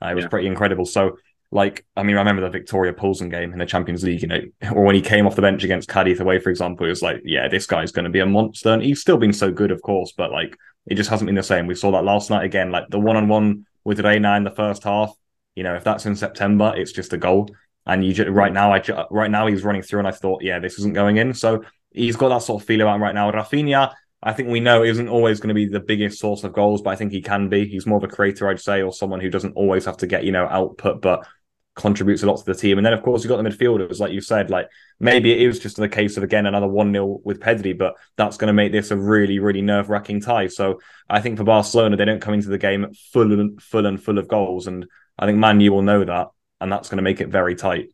Uh, 0.04 0.10
it 0.10 0.16
was 0.16 0.24
yeah. 0.24 0.30
pretty 0.30 0.48
incredible. 0.48 0.86
So, 0.86 1.18
like, 1.54 1.86
I 1.96 2.02
mean, 2.02 2.16
I 2.16 2.20
remember 2.20 2.50
the 2.50 2.60
Viktoria 2.60 2.98
Pilsen 2.98 3.30
game 3.30 3.54
in 3.54 3.60
the 3.60 3.66
Champions 3.66 4.04
League, 4.04 4.24
you 4.24 4.28
know, 4.28 4.42
or 4.72 4.84
when 4.84 4.96
he 4.96 5.02
came 5.02 5.28
off 5.28 5.36
the 5.36 5.42
bench 5.42 5.64
against 5.64 5.88
Cadiz 5.88 6.20
away, 6.20 6.40
for 6.40 6.50
example, 6.50 6.88
it 6.88 6.90
was 6.90 7.04
like, 7.04 7.22
yeah, 7.24 7.48
this 7.48 7.68
guy's 7.68 7.92
going 7.92 8.06
to 8.06 8.12
be 8.12 8.20
a 8.20 8.26
monster. 8.26 8.70
And 8.70 8.82
he's 8.82 9.02
still 9.02 9.18
been 9.18 9.34
so 9.34 9.52
good, 9.52 9.70
of 9.70 9.82
course, 9.84 10.14
but 10.18 10.32
like, 10.32 10.58
it 10.88 10.96
just 10.96 11.12
hasn't 11.12 11.28
been 11.28 11.36
the 11.36 11.44
same. 11.44 11.68
We 11.68 11.76
saw 11.76 11.92
that 11.92 12.04
last 12.04 12.32
night 12.32 12.44
again, 12.44 12.72
like 12.72 12.90
the 12.90 13.00
one 13.00 13.18
on 13.18 13.28
one 13.28 13.68
with 13.84 14.00
Reina 14.00 14.36
in 14.36 14.44
the 14.44 14.52
first 14.52 14.84
half. 14.84 15.16
You 15.56 15.64
know, 15.64 15.76
if 15.76 15.84
that's 15.84 16.08
in 16.08 16.16
September, 16.16 16.74
it's 16.76 16.92
just 16.92 17.14
a 17.14 17.18
goal. 17.18 17.50
And 17.86 18.04
you 18.04 18.14
just, 18.14 18.30
right 18.30 18.52
now, 18.52 18.74
I 18.74 18.82
right 19.12 19.30
now 19.30 19.46
he's 19.46 19.64
running 19.64 19.84
through, 19.84 20.00
and 20.00 20.08
I 20.08 20.12
thought, 20.12 20.42
yeah, 20.42 20.58
this 20.58 20.80
isn't 20.80 20.96
going 20.96 21.18
in. 21.18 21.34
So 21.36 21.64
he's 21.92 22.16
got 22.16 22.30
that 22.30 22.42
sort 22.42 22.64
of 22.64 22.68
feel 22.68 22.82
about 22.82 22.96
him 22.96 23.04
right 23.04 23.14
now. 23.14 23.32
Raphinha, 23.32 23.94
I 24.24 24.34
think 24.34 24.50
we 24.50 24.60
know 24.60 24.84
isn't 24.84 25.10
always 25.10 25.40
going 25.40 25.50
to 25.50 25.54
be 25.54 25.68
the 25.68 25.82
biggest 25.82 26.20
source 26.20 26.44
of 26.44 26.54
goals, 26.54 26.82
but 26.82 26.92
I 26.92 26.96
think 26.96 27.12
he 27.12 27.22
can 27.22 27.50
be. 27.50 27.68
He's 27.68 27.86
more 27.86 27.98
of 27.98 28.04
a 28.04 28.08
creator, 28.08 28.50
I'd 28.50 28.60
say, 28.60 28.82
or 28.82 28.92
someone 28.92 29.20
who 29.20 29.30
doesn't 29.30 29.54
always 29.54 29.86
have 29.86 29.98
to 29.98 30.08
get 30.08 30.24
you 30.24 30.32
know 30.32 30.48
output, 30.48 31.02
but 31.02 31.28
contributes 31.76 32.22
a 32.24 32.26
lot 32.26 32.38
to 32.38 32.46
the 32.46 32.54
team. 32.54 32.78
And 32.78 32.86
then, 32.86 32.94
of 32.94 33.02
course, 33.02 33.24
you've 33.24 33.30
got 33.30 33.42
the 33.42 33.50
midfielders, 33.50 34.00
like 34.00 34.12
you 34.12 34.22
said, 34.22 34.50
like 34.50 34.70
maybe 35.00 35.32
it 35.32 35.42
is 35.42 35.60
just 35.60 35.78
in 35.78 35.82
the 35.82 35.90
case 35.90 36.18
of, 36.18 36.24
again, 36.24 36.46
another 36.46 36.68
1 36.68 36.92
0 36.92 37.22
with 37.24 37.40
Pedri, 37.40 37.78
but 37.78 37.96
that's 38.16 38.38
going 38.38 38.48
to 38.48 38.54
make 38.54 38.72
this 38.72 38.92
a 38.92 38.98
really, 38.98 39.40
really 39.40 39.62
nerve 39.62 39.90
wracking 39.90 40.22
tie. 40.22 40.48
So 40.48 40.80
I 41.10 41.22
think 41.22 41.38
for 41.38 41.44
Barcelona, 41.44 41.98
they 41.98 42.06
don't 42.06 42.22
come 42.22 42.34
into 42.34 42.50
the 42.50 42.58
game 42.58 42.94
full 43.12 43.40
and 43.40 43.62
full 43.62 43.86
and 43.86 44.02
full 44.02 44.18
of 44.18 44.28
goals. 44.28 44.68
And 44.68 44.86
I 45.18 45.26
think 45.26 45.40
Man 45.40 45.60
U 45.62 45.74
will 45.74 45.82
know 45.82 46.04
that, 46.04 46.28
and 46.62 46.72
that's 46.72 46.90
going 46.90 46.98
to 46.98 47.04
make 47.04 47.22
it 47.22 47.30
very 47.30 47.56
tight. 47.56 47.90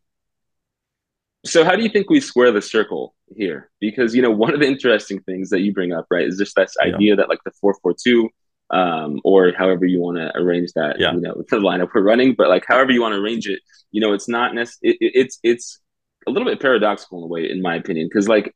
So 1.46 1.64
how 1.64 1.74
do 1.74 1.82
you 1.82 1.88
think 1.88 2.10
we 2.10 2.20
square 2.20 2.52
the 2.52 2.60
circle 2.60 3.14
here? 3.34 3.70
Because, 3.80 4.14
you 4.14 4.20
know, 4.20 4.30
one 4.30 4.52
of 4.52 4.60
the 4.60 4.66
interesting 4.66 5.20
things 5.22 5.48
that 5.50 5.60
you 5.60 5.72
bring 5.72 5.92
up, 5.92 6.06
right, 6.10 6.26
is 6.26 6.36
just 6.36 6.54
this 6.54 6.76
idea 6.82 7.10
yeah. 7.10 7.16
that 7.16 7.30
like 7.30 7.42
the 7.44 7.52
4 7.52 7.74
4 7.82 7.94
2 7.94 8.28
um, 8.70 9.20
or 9.24 9.52
however 9.56 9.84
you 9.84 10.00
want 10.00 10.18
to 10.18 10.36
arrange 10.36 10.72
that, 10.74 10.98
yeah. 10.98 11.12
you 11.12 11.20
know, 11.20 11.34
the 11.48 11.56
lineup 11.56 11.90
we're 11.94 12.02
running. 12.02 12.34
But 12.34 12.48
like, 12.48 12.64
however 12.66 12.92
you 12.92 13.02
want 13.02 13.14
to 13.14 13.20
arrange 13.20 13.46
it, 13.48 13.60
you 13.90 14.00
know, 14.00 14.12
it's 14.12 14.28
not 14.28 14.54
necessarily, 14.54 14.98
it, 15.00 15.12
it's, 15.14 15.38
it's 15.42 15.80
a 16.26 16.30
little 16.30 16.48
bit 16.48 16.60
paradoxical 16.60 17.18
in 17.18 17.24
a 17.24 17.26
way, 17.26 17.50
in 17.50 17.62
my 17.62 17.76
opinion, 17.76 18.06
because 18.08 18.28
like, 18.28 18.54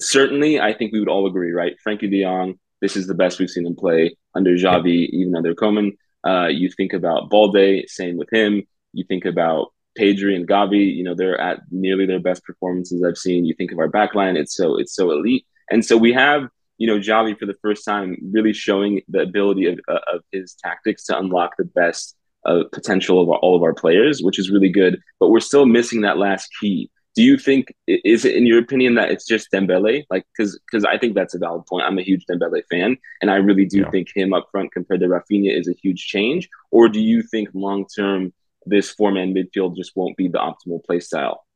certainly 0.00 0.60
I 0.60 0.74
think 0.74 0.92
we 0.92 1.00
would 1.00 1.08
all 1.08 1.26
agree, 1.26 1.52
right? 1.52 1.74
Frenkie 1.86 2.10
de 2.10 2.22
Jong, 2.22 2.58
this 2.80 2.96
is 2.96 3.06
the 3.06 3.14
best 3.14 3.38
we've 3.38 3.48
seen 3.48 3.66
him 3.66 3.76
play 3.76 4.16
under 4.34 4.50
Xavi, 4.50 5.08
even 5.10 5.34
under 5.34 5.54
Koeman. 5.54 5.92
Uh, 6.26 6.48
you 6.48 6.70
think 6.70 6.92
about 6.92 7.30
Balde, 7.30 7.84
same 7.86 8.16
with 8.16 8.28
him. 8.32 8.62
You 8.92 9.04
think 9.04 9.24
about 9.24 9.68
Pedri 9.98 10.34
and 10.34 10.48
Gavi, 10.48 10.94
you 10.94 11.04
know, 11.04 11.14
they're 11.14 11.40
at 11.40 11.60
nearly 11.70 12.06
their 12.06 12.20
best 12.20 12.42
performances 12.44 13.04
I've 13.04 13.16
seen. 13.16 13.44
You 13.44 13.54
think 13.54 13.72
of 13.72 13.78
our 13.78 13.88
backline, 13.88 14.36
it's 14.36 14.54
so 14.54 14.76
it's 14.76 14.94
so 14.94 15.12
elite. 15.12 15.46
And 15.70 15.84
so 15.84 15.96
we 15.96 16.12
have 16.12 16.48
you 16.78 16.86
know, 16.86 16.98
Xavi 16.98 17.38
for 17.38 17.46
the 17.46 17.56
first 17.62 17.84
time 17.84 18.16
really 18.32 18.52
showing 18.52 19.02
the 19.08 19.20
ability 19.20 19.66
of, 19.66 19.78
uh, 19.88 20.00
of 20.12 20.22
his 20.32 20.54
tactics 20.54 21.04
to 21.06 21.18
unlock 21.18 21.56
the 21.56 21.64
best 21.64 22.16
uh, 22.46 22.64
potential 22.72 23.20
of 23.20 23.28
all 23.28 23.56
of 23.56 23.62
our 23.62 23.74
players, 23.74 24.22
which 24.22 24.38
is 24.38 24.50
really 24.50 24.68
good. 24.68 25.00
But 25.20 25.30
we're 25.30 25.40
still 25.40 25.66
missing 25.66 26.02
that 26.02 26.18
last 26.18 26.48
key. 26.60 26.90
Do 27.14 27.22
you 27.22 27.38
think 27.38 27.72
is 27.86 28.24
it 28.24 28.34
in 28.34 28.44
your 28.44 28.58
opinion 28.58 28.96
that 28.96 29.10
it's 29.10 29.24
just 29.24 29.52
Dembele? 29.52 30.04
Like, 30.10 30.26
because 30.36 30.58
because 30.66 30.84
I 30.84 30.98
think 30.98 31.14
that's 31.14 31.34
a 31.34 31.38
valid 31.38 31.64
point. 31.66 31.84
I'm 31.86 31.98
a 31.98 32.02
huge 32.02 32.26
Dembele 32.28 32.62
fan, 32.68 32.96
and 33.22 33.30
I 33.30 33.36
really 33.36 33.66
do 33.66 33.80
yeah. 33.80 33.90
think 33.90 34.08
him 34.14 34.34
up 34.34 34.48
front 34.50 34.72
compared 34.72 35.00
to 35.00 35.06
Raphinha 35.06 35.56
is 35.56 35.68
a 35.68 35.74
huge 35.80 36.06
change. 36.06 36.48
Or 36.72 36.88
do 36.88 37.00
you 37.00 37.22
think 37.22 37.50
long 37.54 37.86
term 37.86 38.34
this 38.66 38.90
four 38.90 39.12
man 39.12 39.32
midfield 39.32 39.76
just 39.76 39.92
won't 39.94 40.16
be 40.16 40.26
the 40.26 40.38
optimal 40.38 40.82
play 40.84 40.98
style? 40.98 41.46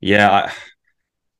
Yeah, 0.00 0.52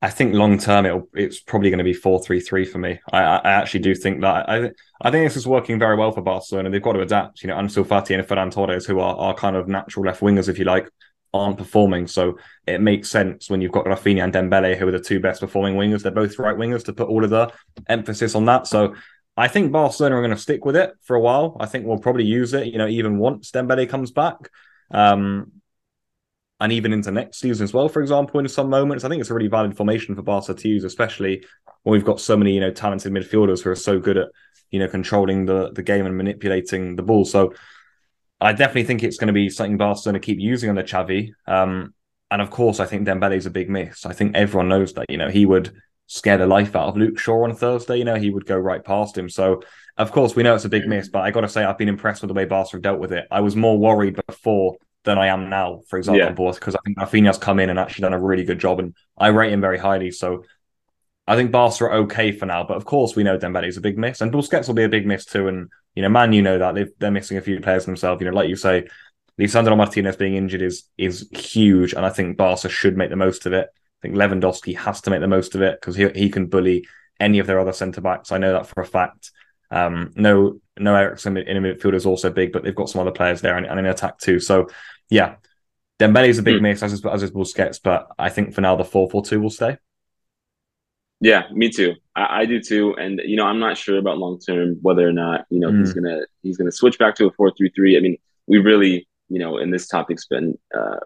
I, 0.05 0.09
think 0.09 0.33
long 0.33 0.57
term 0.57 0.85
it 0.85 1.03
it's 1.13 1.39
probably 1.39 1.69
going 1.69 1.79
to 1.79 1.83
be 1.83 1.93
four 1.93 2.21
three 2.23 2.39
three 2.39 2.65
for 2.65 2.77
me. 2.77 2.99
I, 3.11 3.19
I 3.21 3.51
actually 3.51 3.81
do 3.81 3.95
think 3.95 4.21
that 4.21 4.49
I 4.49 4.71
I 5.01 5.11
think 5.11 5.25
this 5.25 5.35
is 5.35 5.47
working 5.47 5.79
very 5.79 5.95
well 5.95 6.11
for 6.11 6.21
Barcelona. 6.21 6.69
They've 6.69 6.81
got 6.81 6.93
to 6.93 7.01
adapt. 7.01 7.43
You 7.43 7.47
know, 7.47 7.55
Ansu 7.55 7.85
Fati 7.85 8.17
and 8.17 8.27
Ferran 8.27 8.51
Torres, 8.51 8.85
who 8.85 8.99
are, 8.99 9.15
are 9.15 9.33
kind 9.33 9.55
of 9.55 9.67
natural 9.67 10.05
left 10.05 10.21
wingers, 10.21 10.49
if 10.49 10.57
you 10.59 10.65
like, 10.65 10.89
aren't 11.33 11.57
performing. 11.57 12.07
So 12.07 12.37
it 12.65 12.81
makes 12.81 13.09
sense 13.09 13.49
when 13.49 13.61
you've 13.61 13.71
got 13.71 13.85
Raphinha 13.85 14.23
and 14.23 14.33
Dembele, 14.33 14.77
who 14.77 14.87
are 14.87 14.91
the 14.91 14.99
two 14.99 15.19
best 15.19 15.41
performing 15.41 15.75
wingers. 15.75 16.03
They're 16.03 16.11
both 16.11 16.39
right 16.39 16.55
wingers 16.55 16.85
to 16.85 16.93
put 16.93 17.09
all 17.09 17.23
of 17.23 17.29
the 17.29 17.51
emphasis 17.87 18.35
on 18.35 18.45
that. 18.45 18.67
So 18.67 18.95
I 19.37 19.47
think 19.47 19.71
Barcelona 19.71 20.15
are 20.15 20.21
going 20.21 20.35
to 20.35 20.41
stick 20.41 20.65
with 20.65 20.75
it 20.75 20.93
for 21.01 21.15
a 21.15 21.21
while. 21.21 21.57
I 21.59 21.65
think 21.65 21.85
we'll 21.85 21.99
probably 21.99 22.25
use 22.25 22.53
it. 22.53 22.67
You 22.67 22.77
know, 22.77 22.87
even 22.87 23.17
once 23.17 23.51
Dembele 23.51 23.89
comes 23.89 24.11
back. 24.11 24.49
Um, 24.91 25.51
and 26.59 26.71
even 26.71 26.93
into 26.93 27.11
next 27.11 27.39
season 27.39 27.63
as 27.63 27.73
well, 27.73 27.89
for 27.89 28.01
example, 28.01 28.39
in 28.39 28.47
some 28.47 28.69
moments. 28.69 29.03
I 29.03 29.09
think 29.09 29.19
it's 29.19 29.29
a 29.29 29.33
really 29.33 29.49
valid 29.49 29.75
formation 29.75 30.15
for 30.15 30.21
Barca 30.21 30.53
to 30.53 30.67
use, 30.67 30.83
especially 30.83 31.45
when 31.83 31.93
we've 31.93 32.05
got 32.05 32.21
so 32.21 32.37
many, 32.37 32.53
you 32.53 32.61
know, 32.61 32.71
talented 32.71 33.11
midfielders 33.11 33.61
who 33.61 33.69
are 33.69 33.75
so 33.75 33.99
good 33.99 34.17
at, 34.17 34.29
you 34.71 34.79
know, 34.79 34.87
controlling 34.87 35.45
the, 35.45 35.71
the 35.71 35.83
game 35.83 36.05
and 36.05 36.15
manipulating 36.15 36.95
the 36.95 37.03
ball. 37.03 37.25
So 37.25 37.53
I 38.39 38.53
definitely 38.53 38.85
think 38.85 39.03
it's 39.03 39.17
going 39.17 39.27
to 39.27 39.33
be 39.33 39.49
something 39.49 39.77
Barca 39.77 40.01
going 40.05 40.13
to 40.13 40.19
keep 40.19 40.39
using 40.39 40.69
under 40.69 40.83
Xavi. 40.83 41.31
Um, 41.45 41.93
and 42.31 42.41
of 42.41 42.49
course, 42.49 42.79
I 42.79 42.85
think 42.85 43.07
Dembele 43.07 43.35
is 43.35 43.45
a 43.45 43.51
big 43.51 43.69
miss. 43.69 44.05
I 44.05 44.13
think 44.13 44.35
everyone 44.35 44.69
knows 44.69 44.93
that, 44.93 45.09
you 45.09 45.17
know, 45.17 45.29
he 45.29 45.45
would 45.45 45.73
scare 46.07 46.37
the 46.37 46.47
life 46.47 46.75
out 46.75 46.87
of 46.87 46.97
Luke 46.97 47.19
Shaw 47.19 47.43
on 47.43 47.55
Thursday. 47.55 47.97
You 47.97 48.05
know, 48.05 48.15
he 48.15 48.29
would 48.29 48.45
go 48.45 48.57
right 48.57 48.83
past 48.83 49.17
him. 49.17 49.29
So, 49.29 49.61
of 49.97 50.11
course, 50.11 50.35
we 50.35 50.43
know 50.43 50.55
it's 50.55 50.65
a 50.65 50.69
big 50.69 50.87
miss, 50.87 51.09
but 51.09 51.19
I 51.19 51.31
got 51.31 51.41
to 51.41 51.49
say, 51.49 51.63
I've 51.63 51.77
been 51.77 51.89
impressed 51.89 52.21
with 52.21 52.29
the 52.29 52.33
way 52.33 52.45
Barca 52.45 52.71
have 52.73 52.81
dealt 52.81 52.99
with 52.99 53.11
it. 53.11 53.27
I 53.29 53.41
was 53.41 53.55
more 53.55 53.77
worried 53.77 54.19
before 54.27 54.77
than 55.05 55.17
I 55.17 55.27
am 55.27 55.49
now, 55.49 55.81
for 55.87 55.97
example, 55.97 56.45
yeah. 56.45 56.51
because 56.51 56.75
I 56.75 56.79
think 56.83 56.97
Raphinha's 56.97 57.37
come 57.37 57.59
in 57.59 57.69
and 57.69 57.79
actually 57.79 58.03
done 58.03 58.13
a 58.13 58.21
really 58.21 58.43
good 58.43 58.59
job, 58.59 58.79
and 58.79 58.95
I 59.17 59.27
rate 59.27 59.53
him 59.53 59.61
very 59.61 59.77
highly. 59.77 60.11
So 60.11 60.43
I 61.27 61.35
think 61.35 61.51
Barca 61.51 61.85
are 61.85 61.93
okay 61.93 62.31
for 62.31 62.45
now, 62.45 62.63
but 62.63 62.77
of 62.77 62.85
course 62.85 63.15
we 63.15 63.23
know 63.23 63.37
Dembele 63.37 63.67
is 63.67 63.77
a 63.77 63.81
big 63.81 63.97
miss, 63.97 64.21
and 64.21 64.31
Busquets 64.31 64.67
will 64.67 64.75
be 64.75 64.83
a 64.83 64.89
big 64.89 65.07
miss 65.07 65.25
too. 65.25 65.47
And 65.47 65.69
you 65.95 66.01
know, 66.01 66.09
man, 66.09 66.33
you 66.33 66.41
know 66.41 66.57
that 66.57 66.75
they 66.75 66.87
they're 66.99 67.11
missing 67.11 67.37
a 67.37 67.41
few 67.41 67.59
players 67.61 67.85
themselves. 67.85 68.21
You 68.21 68.29
know, 68.29 68.35
like 68.35 68.49
you 68.49 68.55
say, 68.55 68.87
Lisandro 69.39 69.77
Martinez 69.77 70.17
being 70.17 70.35
injured 70.35 70.61
is 70.61 70.83
is 70.97 71.29
huge, 71.31 71.93
and 71.93 72.05
I 72.05 72.09
think 72.09 72.37
Barca 72.37 72.69
should 72.69 72.97
make 72.97 73.09
the 73.09 73.15
most 73.15 73.45
of 73.45 73.53
it. 73.53 73.67
I 73.69 74.01
think 74.01 74.15
Lewandowski 74.15 74.77
has 74.77 75.01
to 75.01 75.09
make 75.09 75.21
the 75.21 75.27
most 75.27 75.55
of 75.55 75.61
it 75.61 75.79
because 75.79 75.95
he 75.95 76.09
he 76.09 76.29
can 76.29 76.47
bully 76.47 76.87
any 77.19 77.39
of 77.39 77.47
their 77.47 77.59
other 77.59 77.73
centre 77.73 78.01
backs. 78.01 78.31
I 78.31 78.37
know 78.37 78.53
that 78.53 78.67
for 78.67 78.81
a 78.81 78.85
fact. 78.85 79.31
Um, 79.71 80.11
no, 80.15 80.59
no 80.77 80.95
Eriksen 80.95 81.37
in 81.37 81.57
a 81.57 81.61
midfield 81.61 81.95
is 81.95 82.05
also 82.05 82.29
big, 82.29 82.51
but 82.51 82.63
they've 82.63 82.75
got 82.75 82.89
some 82.89 83.01
other 83.01 83.11
players 83.11 83.41
there 83.41 83.57
and, 83.57 83.65
and 83.65 83.79
in 83.79 83.85
attack 83.85 84.19
too. 84.19 84.39
So, 84.39 84.67
yeah, 85.09 85.35
Dembele 85.99 86.27
is 86.27 86.39
a 86.39 86.43
big 86.43 86.57
mm. 86.57 86.61
miss 86.61 86.83
as 86.83 86.93
is, 86.93 87.05
as 87.05 87.23
is 87.23 87.31
Busquets, 87.31 87.79
but 87.81 88.07
I 88.17 88.29
think 88.29 88.53
for 88.53 88.61
now 88.61 88.75
the 88.75 88.83
four 88.83 89.09
four 89.09 89.23
two 89.23 89.39
will 89.39 89.49
stay. 89.49 89.77
Yeah, 91.21 91.43
me 91.51 91.69
too. 91.69 91.95
I, 92.15 92.41
I, 92.41 92.45
do 92.45 92.59
too. 92.59 92.93
And 92.97 93.21
you 93.25 93.37
know, 93.37 93.45
I'm 93.45 93.59
not 93.59 93.77
sure 93.77 93.97
about 93.97 94.17
long 94.17 94.37
term 94.39 94.77
whether 94.81 95.07
or 95.07 95.13
not 95.13 95.45
you 95.49 95.59
know 95.59 95.69
mm. 95.69 95.79
he's 95.79 95.93
gonna 95.93 96.19
he's 96.43 96.57
gonna 96.57 96.71
switch 96.71 96.99
back 96.99 97.15
to 97.15 97.27
a 97.27 97.31
four 97.31 97.51
three 97.57 97.69
three. 97.69 97.97
I 97.97 98.01
mean, 98.01 98.17
we 98.47 98.57
really 98.57 99.07
you 99.29 99.39
know, 99.39 99.57
and 99.57 99.73
this 99.73 99.87
topic's 99.87 100.27
been 100.27 100.57
uh, 100.77 100.97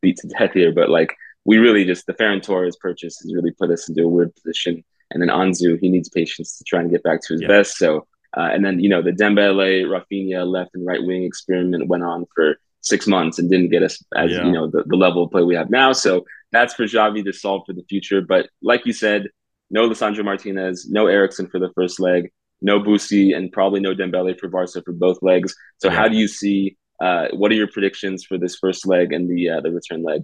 beat 0.00 0.16
to 0.18 0.28
death 0.28 0.52
here, 0.52 0.72
but 0.72 0.88
like 0.88 1.14
we 1.44 1.58
really 1.58 1.84
just 1.84 2.06
the 2.06 2.14
Ferran 2.14 2.42
Torres 2.42 2.76
purchase 2.76 3.18
has 3.20 3.34
really 3.34 3.50
put 3.50 3.70
us 3.70 3.88
into 3.88 4.04
a 4.04 4.08
weird 4.08 4.34
position. 4.34 4.84
And 5.10 5.22
then 5.22 5.30
Ansu, 5.30 5.78
he 5.80 5.88
needs 5.88 6.08
patience 6.08 6.58
to 6.58 6.64
try 6.64 6.80
and 6.80 6.90
get 6.90 7.02
back 7.02 7.22
to 7.22 7.32
his 7.32 7.42
yeah. 7.42 7.48
best. 7.48 7.78
So, 7.78 8.06
uh, 8.36 8.50
and 8.52 8.64
then 8.64 8.78
you 8.80 8.88
know 8.88 9.02
the 9.02 9.12
Dembele, 9.12 9.84
Raphinha 9.84 10.46
left 10.46 10.74
and 10.74 10.86
right 10.86 11.02
wing 11.02 11.24
experiment 11.24 11.88
went 11.88 12.04
on 12.04 12.26
for 12.34 12.58
six 12.80 13.06
months 13.06 13.38
and 13.38 13.50
didn't 13.50 13.70
get 13.70 13.82
us 13.82 14.02
as 14.16 14.30
yeah. 14.30 14.44
you 14.44 14.52
know 14.52 14.68
the, 14.70 14.84
the 14.86 14.96
level 14.96 15.24
of 15.24 15.30
play 15.30 15.42
we 15.42 15.54
have 15.54 15.70
now. 15.70 15.92
So 15.92 16.24
that's 16.52 16.74
for 16.74 16.84
Xavi 16.84 17.24
to 17.24 17.32
solve 17.32 17.62
for 17.66 17.72
the 17.72 17.84
future. 17.88 18.20
But 18.22 18.48
like 18.62 18.86
you 18.86 18.92
said, 18.92 19.28
no 19.70 19.88
Lisandro 19.88 20.24
Martinez, 20.24 20.88
no 20.88 21.06
Eriksen 21.06 21.48
for 21.48 21.58
the 21.58 21.70
first 21.74 22.00
leg, 22.00 22.30
no 22.62 22.80
Busi, 22.80 23.36
and 23.36 23.52
probably 23.52 23.80
no 23.80 23.94
Dembele 23.94 24.38
for 24.38 24.48
Barca 24.48 24.82
for 24.82 24.92
both 24.92 25.18
legs. 25.22 25.54
So 25.78 25.88
yeah. 25.88 25.94
how 25.94 26.08
do 26.08 26.16
you 26.16 26.28
see? 26.28 26.76
Uh, 27.00 27.28
what 27.32 27.52
are 27.52 27.54
your 27.54 27.68
predictions 27.68 28.24
for 28.24 28.38
this 28.38 28.56
first 28.56 28.86
leg 28.86 29.12
and 29.12 29.30
the 29.30 29.50
uh, 29.50 29.60
the 29.60 29.70
return 29.70 30.02
leg? 30.02 30.22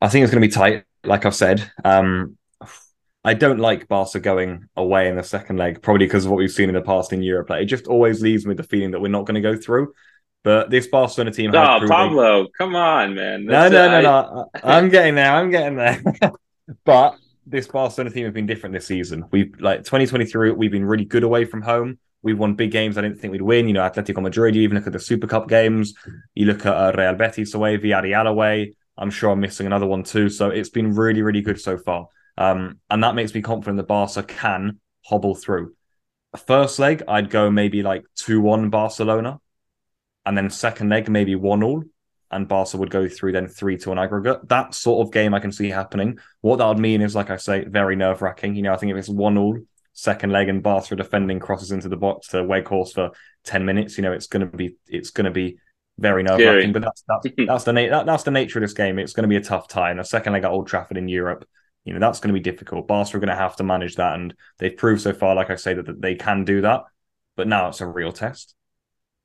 I 0.00 0.08
think 0.08 0.22
it's 0.22 0.32
going 0.32 0.42
to 0.42 0.48
be 0.48 0.52
tight, 0.52 0.84
like 1.04 1.26
I've 1.26 1.34
said. 1.34 1.70
Um, 1.84 2.36
I 3.24 3.34
don't 3.34 3.58
like 3.58 3.88
Barca 3.88 4.20
going 4.20 4.66
away 4.76 5.08
in 5.08 5.16
the 5.16 5.22
second 5.22 5.56
leg, 5.56 5.82
probably 5.82 6.06
because 6.06 6.24
of 6.24 6.30
what 6.30 6.38
we've 6.38 6.52
seen 6.52 6.68
in 6.68 6.74
the 6.74 6.80
past 6.80 7.12
in 7.12 7.22
Europe. 7.22 7.50
Like, 7.50 7.62
it 7.62 7.66
just 7.66 7.88
always 7.88 8.22
leaves 8.22 8.46
me 8.46 8.54
the 8.54 8.62
feeling 8.62 8.92
that 8.92 9.00
we're 9.00 9.08
not 9.08 9.26
going 9.26 9.34
to 9.34 9.40
go 9.40 9.56
through. 9.56 9.92
But 10.44 10.70
this 10.70 10.86
Barcelona 10.86 11.32
team. 11.32 11.50
Oh, 11.54 11.80
Pablo, 11.86 12.46
come 12.56 12.76
on, 12.76 13.14
man. 13.14 13.46
That's 13.46 13.72
no, 13.72 13.88
no, 13.88 14.00
no, 14.00 14.00
no. 14.00 14.50
I'm 14.62 14.88
getting 14.88 15.14
there. 15.16 15.32
I'm 15.32 15.50
getting 15.50 15.76
there. 15.76 16.00
but 16.84 17.18
this 17.46 17.66
Barcelona 17.66 18.10
team 18.10 18.24
have 18.24 18.34
been 18.34 18.46
different 18.46 18.72
this 18.72 18.86
season. 18.86 19.24
We've 19.30 19.52
like 19.60 19.80
2023, 19.80 20.52
we've 20.52 20.70
been 20.70 20.84
really 20.84 21.04
good 21.04 21.24
away 21.24 21.44
from 21.44 21.62
home. 21.62 21.98
We've 22.22 22.38
won 22.38 22.54
big 22.54 22.70
games 22.70 22.98
I 22.98 23.02
didn't 23.02 23.20
think 23.20 23.32
we'd 23.32 23.42
win. 23.42 23.68
You 23.68 23.74
know, 23.74 23.82
Atletico 23.88 24.22
Madrid, 24.22 24.54
you 24.54 24.62
even 24.62 24.76
look 24.76 24.86
at 24.86 24.92
the 24.92 25.00
Super 25.00 25.26
Cup 25.26 25.48
games, 25.48 25.94
you 26.34 26.46
look 26.46 26.66
at 26.66 26.74
uh, 26.74 26.92
Real 26.96 27.14
Betis 27.14 27.54
away, 27.54 27.78
Villarreal 27.78 28.28
away. 28.28 28.74
I'm 28.96 29.10
sure 29.10 29.30
I'm 29.30 29.40
missing 29.40 29.66
another 29.66 29.86
one 29.86 30.02
too. 30.02 30.28
So 30.28 30.50
it's 30.50 30.68
been 30.68 30.94
really, 30.94 31.22
really 31.22 31.40
good 31.40 31.60
so 31.60 31.78
far. 31.78 32.08
Um, 32.36 32.80
and 32.90 33.02
that 33.02 33.14
makes 33.14 33.34
me 33.34 33.42
confident 33.42 33.76
that 33.78 33.86
Barca 33.86 34.22
can 34.22 34.80
hobble 35.04 35.34
through. 35.34 35.74
First 36.46 36.78
leg, 36.78 37.02
I'd 37.08 37.30
go 37.30 37.50
maybe 37.50 37.82
like 37.82 38.04
2 38.16 38.40
1 38.40 38.70
Barcelona. 38.70 39.40
And 40.28 40.36
then 40.36 40.50
second 40.50 40.90
leg, 40.90 41.08
maybe 41.08 41.34
1 41.34 41.62
all 41.62 41.82
and 42.30 42.48
Barca 42.48 42.76
would 42.76 42.90
go 42.90 43.08
through 43.08 43.32
then 43.32 43.48
three 43.48 43.78
to 43.78 43.92
an 43.92 43.98
aggregate. 43.98 44.48
That 44.48 44.74
sort 44.74 45.06
of 45.06 45.12
game 45.12 45.34
I 45.34 45.40
can 45.40 45.52
see 45.52 45.70
happening. 45.70 46.18
What 46.40 46.56
that 46.56 46.66
would 46.66 46.78
mean 46.78 47.00
is, 47.00 47.14
like 47.14 47.30
I 47.30 47.36
say, 47.36 47.64
very 47.64 47.96
nerve 47.96 48.22
wracking. 48.22 48.54
You 48.54 48.62
know, 48.62 48.74
I 48.74 48.76
think 48.76 48.92
if 48.92 48.98
it's 48.98 49.08
one 49.08 49.38
all 49.38 49.58
second 49.94 50.30
leg 50.30 50.48
and 50.48 50.62
Barca 50.62 50.94
defending 50.94 51.40
crosses 51.40 51.72
into 51.72 51.88
the 51.88 51.96
box 51.96 52.28
to 52.28 52.38
Weghorst 52.38 52.94
for 52.94 53.10
ten 53.44 53.64
minutes, 53.64 53.96
you 53.96 54.02
know, 54.02 54.12
it's 54.12 54.26
going 54.26 54.48
to 54.48 54.56
be 54.56 54.76
it's 54.86 55.10
going 55.10 55.24
to 55.24 55.30
be 55.30 55.58
very 55.98 56.22
nerve 56.22 56.38
wracking. 56.56 56.72
But 56.72 56.82
that's 56.82 57.02
that's 57.08 57.26
that's 57.46 57.64
the 57.64 57.72
na- 57.72 57.90
that, 57.90 58.06
that's 58.06 58.24
the 58.24 58.30
nature 58.30 58.58
of 58.58 58.62
this 58.62 58.74
game. 58.74 58.98
It's 58.98 59.14
going 59.14 59.24
to 59.24 59.28
be 59.28 59.36
a 59.36 59.40
tough 59.40 59.68
time. 59.68 59.98
A 59.98 60.04
second 60.04 60.34
leg 60.34 60.44
at 60.44 60.50
Old 60.50 60.66
Trafford 60.66 60.98
in 60.98 61.08
Europe. 61.08 61.48
You 61.84 61.94
know 61.94 62.00
that's 62.00 62.20
going 62.20 62.34
to 62.34 62.38
be 62.38 62.50
difficult. 62.50 62.86
Barca 62.86 63.16
are 63.16 63.20
going 63.20 63.28
to 63.28 63.36
have 63.36 63.56
to 63.56 63.64
manage 63.64 63.96
that, 63.96 64.14
and 64.14 64.34
they've 64.58 64.76
proved 64.76 65.00
so 65.00 65.14
far, 65.14 65.34
like 65.34 65.48
I 65.48 65.56
say, 65.56 65.72
that, 65.72 65.86
that 65.86 66.02
they 66.02 66.14
can 66.14 66.44
do 66.44 66.60
that. 66.60 66.82
But 67.36 67.48
now 67.48 67.68
it's 67.68 67.80
a 67.80 67.86
real 67.86 68.12
test. 68.12 68.54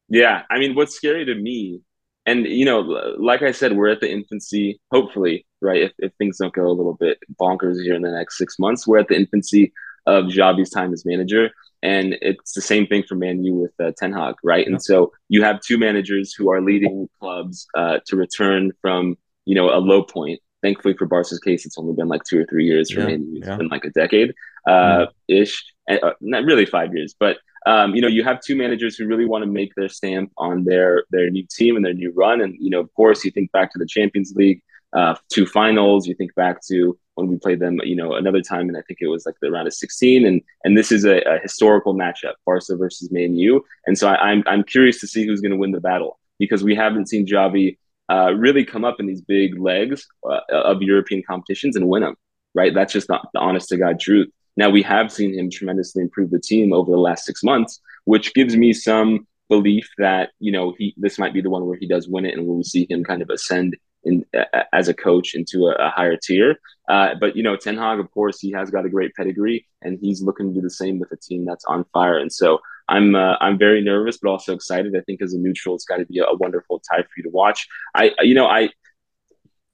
Yeah, 0.09 0.43
I 0.49 0.59
mean, 0.59 0.75
what's 0.75 0.95
scary 0.95 1.25
to 1.25 1.35
me 1.35 1.81
and 2.25 2.45
you 2.45 2.65
know, 2.65 2.79
like 3.19 3.41
I 3.41 3.51
said, 3.51 3.75
we're 3.75 3.89
at 3.89 3.99
the 3.99 4.11
infancy. 4.11 4.79
Hopefully, 4.91 5.45
right? 5.61 5.83
If, 5.83 5.91
if 5.99 6.13
things 6.15 6.37
don't 6.37 6.53
go 6.53 6.67
a 6.67 6.71
little 6.71 6.93
bit 6.93 7.19
bonkers 7.39 7.81
here 7.81 7.95
in 7.95 8.01
the 8.01 8.11
next 8.11 8.37
six 8.37 8.57
months, 8.57 8.87
we're 8.87 8.99
at 8.99 9.07
the 9.07 9.15
infancy 9.15 9.73
of 10.05 10.25
Xavi's 10.25 10.69
time 10.69 10.93
as 10.93 11.05
manager, 11.05 11.51
and 11.81 12.15
it's 12.21 12.53
the 12.53 12.61
same 12.61 12.87
thing 12.87 13.03
for 13.07 13.15
Man 13.15 13.43
U 13.43 13.55
with 13.55 13.73
uh, 13.79 13.91
Ten 13.97 14.13
Hag, 14.13 14.35
right? 14.43 14.65
Yeah. 14.65 14.73
And 14.73 14.83
so 14.83 15.11
you 15.27 15.43
have 15.43 15.59
two 15.61 15.77
managers 15.77 16.33
who 16.33 16.51
are 16.51 16.61
leading 16.61 17.09
clubs 17.19 17.67
uh, 17.75 17.99
to 18.07 18.15
return 18.15 18.71
from 18.81 19.17
you 19.45 19.55
know 19.55 19.69
a 19.69 19.79
low 19.79 20.03
point. 20.03 20.39
Thankfully 20.61 20.95
for 20.97 21.05
Barca's 21.05 21.39
case, 21.39 21.65
it's 21.65 21.77
only 21.77 21.93
been 21.93 22.07
like 22.07 22.23
two 22.23 22.39
or 22.39 22.45
three 22.45 22.65
years. 22.65 22.89
For 22.89 23.01
yeah. 23.01 23.07
Man 23.07 23.27
U, 23.33 23.37
it's 23.39 23.47
yeah. 23.47 23.57
been 23.57 23.67
like 23.67 23.83
a 23.83 23.89
decade 23.89 24.33
uh, 24.65 25.07
ish, 25.27 25.61
uh, 25.91 26.11
not 26.21 26.45
really 26.45 26.65
five 26.65 26.95
years, 26.95 27.13
but 27.19 27.37
um, 27.65 27.95
you 27.95 28.01
know, 28.01 28.07
you 28.07 28.23
have 28.23 28.41
two 28.41 28.55
managers 28.55 28.95
who 28.95 29.05
really 29.05 29.25
want 29.25 29.43
to 29.43 29.49
make 29.49 29.73
their 29.75 29.89
stamp 29.89 30.31
on 30.37 30.63
their 30.63 31.05
their 31.11 31.29
new 31.29 31.45
team 31.49 31.75
and 31.75 31.85
their 31.85 31.93
new 31.93 32.11
run. 32.11 32.41
And 32.41 32.55
you 32.59 32.69
know, 32.69 32.79
of 32.79 32.93
course, 32.93 33.23
you 33.23 33.31
think 33.31 33.51
back 33.51 33.71
to 33.73 33.79
the 33.79 33.85
Champions 33.85 34.33
League, 34.35 34.61
uh, 34.93 35.15
two 35.31 35.45
finals. 35.45 36.07
You 36.07 36.15
think 36.15 36.33
back 36.35 36.61
to 36.69 36.97
when 37.15 37.27
we 37.27 37.37
played 37.37 37.59
them, 37.59 37.79
you 37.83 37.95
know, 37.95 38.13
another 38.13 38.41
time, 38.41 38.67
and 38.67 38.77
I 38.77 38.81
think 38.81 38.99
it 39.01 39.07
was 39.07 39.25
like 39.25 39.35
the 39.41 39.51
round 39.51 39.67
of 39.67 39.73
16. 39.73 40.25
And 40.25 40.41
and 40.63 40.77
this 40.77 40.91
is 40.91 41.05
a, 41.05 41.21
a 41.21 41.39
historical 41.39 41.93
matchup, 41.93 42.33
Barca 42.45 42.75
versus 42.75 43.11
Man 43.11 43.35
U. 43.35 43.63
And 43.85 43.97
so 43.97 44.09
I, 44.09 44.31
am 44.31 44.43
I'm, 44.47 44.59
I'm 44.59 44.63
curious 44.63 44.99
to 45.01 45.07
see 45.07 45.25
who's 45.25 45.41
going 45.41 45.51
to 45.51 45.57
win 45.57 45.71
the 45.71 45.81
battle 45.81 46.19
because 46.39 46.63
we 46.63 46.75
haven't 46.75 47.07
seen 47.07 47.25
Xavi 47.25 47.77
uh, 48.11 48.33
really 48.33 48.65
come 48.65 48.83
up 48.83 48.99
in 48.99 49.05
these 49.05 49.21
big 49.21 49.59
legs 49.59 50.05
uh, 50.29 50.39
of 50.51 50.81
European 50.81 51.23
competitions 51.25 51.75
and 51.75 51.87
win 51.87 52.03
them. 52.03 52.15
Right, 52.55 52.73
that's 52.73 52.93
just 52.93 53.09
not 53.09 53.29
the 53.33 53.39
honest 53.39 53.69
to 53.69 53.77
God 53.77 53.99
truth. 53.99 54.29
Now 54.55 54.69
we 54.69 54.81
have 54.83 55.11
seen 55.11 55.33
him 55.33 55.49
tremendously 55.49 56.01
improve 56.01 56.31
the 56.31 56.39
team 56.39 56.73
over 56.73 56.91
the 56.91 56.97
last 56.97 57.25
six 57.25 57.43
months, 57.43 57.79
which 58.05 58.33
gives 58.33 58.55
me 58.55 58.73
some 58.73 59.27
belief 59.49 59.89
that 59.97 60.31
you 60.39 60.51
know 60.51 60.73
he 60.77 60.93
this 60.97 61.19
might 61.19 61.33
be 61.33 61.41
the 61.41 61.49
one 61.49 61.65
where 61.65 61.77
he 61.77 61.87
does 61.87 62.07
win 62.07 62.25
it 62.25 62.33
and 62.33 62.45
we'll 62.47 62.63
see 62.63 62.87
him 62.89 63.03
kind 63.03 63.21
of 63.21 63.29
ascend 63.29 63.75
in 64.03 64.25
uh, 64.37 64.63
as 64.73 64.87
a 64.87 64.93
coach 64.93 65.33
into 65.35 65.67
a, 65.67 65.75
a 65.75 65.89
higher 65.89 66.17
tier. 66.17 66.59
Uh, 66.89 67.15
but 67.19 67.35
you 67.35 67.43
know, 67.43 67.55
Ten 67.55 67.77
Hag, 67.77 67.99
of 67.99 68.11
course, 68.11 68.39
he 68.39 68.51
has 68.51 68.69
got 68.69 68.85
a 68.85 68.89
great 68.89 69.13
pedigree, 69.15 69.65
and 69.81 69.97
he's 70.01 70.21
looking 70.21 70.49
to 70.49 70.55
do 70.55 70.61
the 70.61 70.69
same 70.69 70.99
with 70.99 71.11
a 71.11 71.17
team 71.17 71.45
that's 71.45 71.65
on 71.65 71.85
fire. 71.93 72.17
And 72.17 72.31
so 72.31 72.59
I'm 72.89 73.15
uh, 73.15 73.35
I'm 73.39 73.57
very 73.57 73.81
nervous, 73.81 74.17
but 74.17 74.29
also 74.29 74.53
excited. 74.53 74.95
I 74.95 75.01
think 75.01 75.21
as 75.21 75.33
a 75.33 75.37
neutral, 75.37 75.75
it's 75.75 75.85
got 75.85 75.97
to 75.97 76.05
be 76.05 76.19
a, 76.19 76.25
a, 76.25 76.35
wonderful 76.35 76.79
tie 76.79 77.01
for 77.01 77.09
you 77.17 77.23
to 77.23 77.29
watch. 77.29 77.67
I 77.95 78.11
you 78.21 78.35
know 78.35 78.47
I 78.47 78.69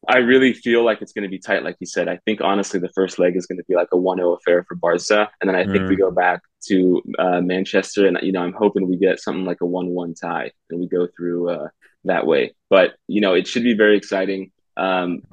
I 0.08 0.18
really 0.18 0.54
feel 0.54 0.84
like 0.84 1.02
it's 1.02 1.12
going 1.12 1.24
to 1.24 1.30
be 1.30 1.40
tight, 1.40 1.64
like 1.64 1.76
you 1.80 1.88
said. 1.88 2.08
I 2.08 2.18
think 2.26 2.40
honestly, 2.42 2.80
the 2.80 2.90
first 2.90 3.20
leg 3.20 3.36
is 3.36 3.46
going 3.46 3.58
to 3.58 3.66
be 3.68 3.76
like 3.76 3.90
a 3.92 3.98
1-0 3.98 4.38
affair 4.38 4.64
for 4.64 4.76
Barca, 4.76 5.30
and 5.42 5.50
then 5.50 5.56
I 5.56 5.66
think 5.66 5.84
mm. 5.84 5.90
we 5.90 5.96
go 5.98 6.10
back 6.10 6.42
to 6.68 7.04
uh, 7.20 7.42
Manchester, 7.42 8.08
and 8.08 8.18
you 8.22 8.32
know, 8.32 8.42
I'm 8.42 8.54
hoping 8.54 8.88
we 8.88 8.98
get 8.98 9.20
something 9.20 9.46
like 9.46 9.62
a 9.62 9.66
1-1 9.66 10.20
tie, 10.20 10.52
and 10.70 10.80
we 10.80 10.88
go 10.88 11.08
through 11.16 11.50
uh, 11.50 11.68
that 12.06 12.26
way. 12.26 12.54
But 12.70 12.96
you 13.08 13.20
know, 13.20 13.34
it 13.34 13.48
should 13.48 13.64
be 13.64 13.74
very 13.74 13.98
exciting. 13.98 14.52
Um, 14.78 15.24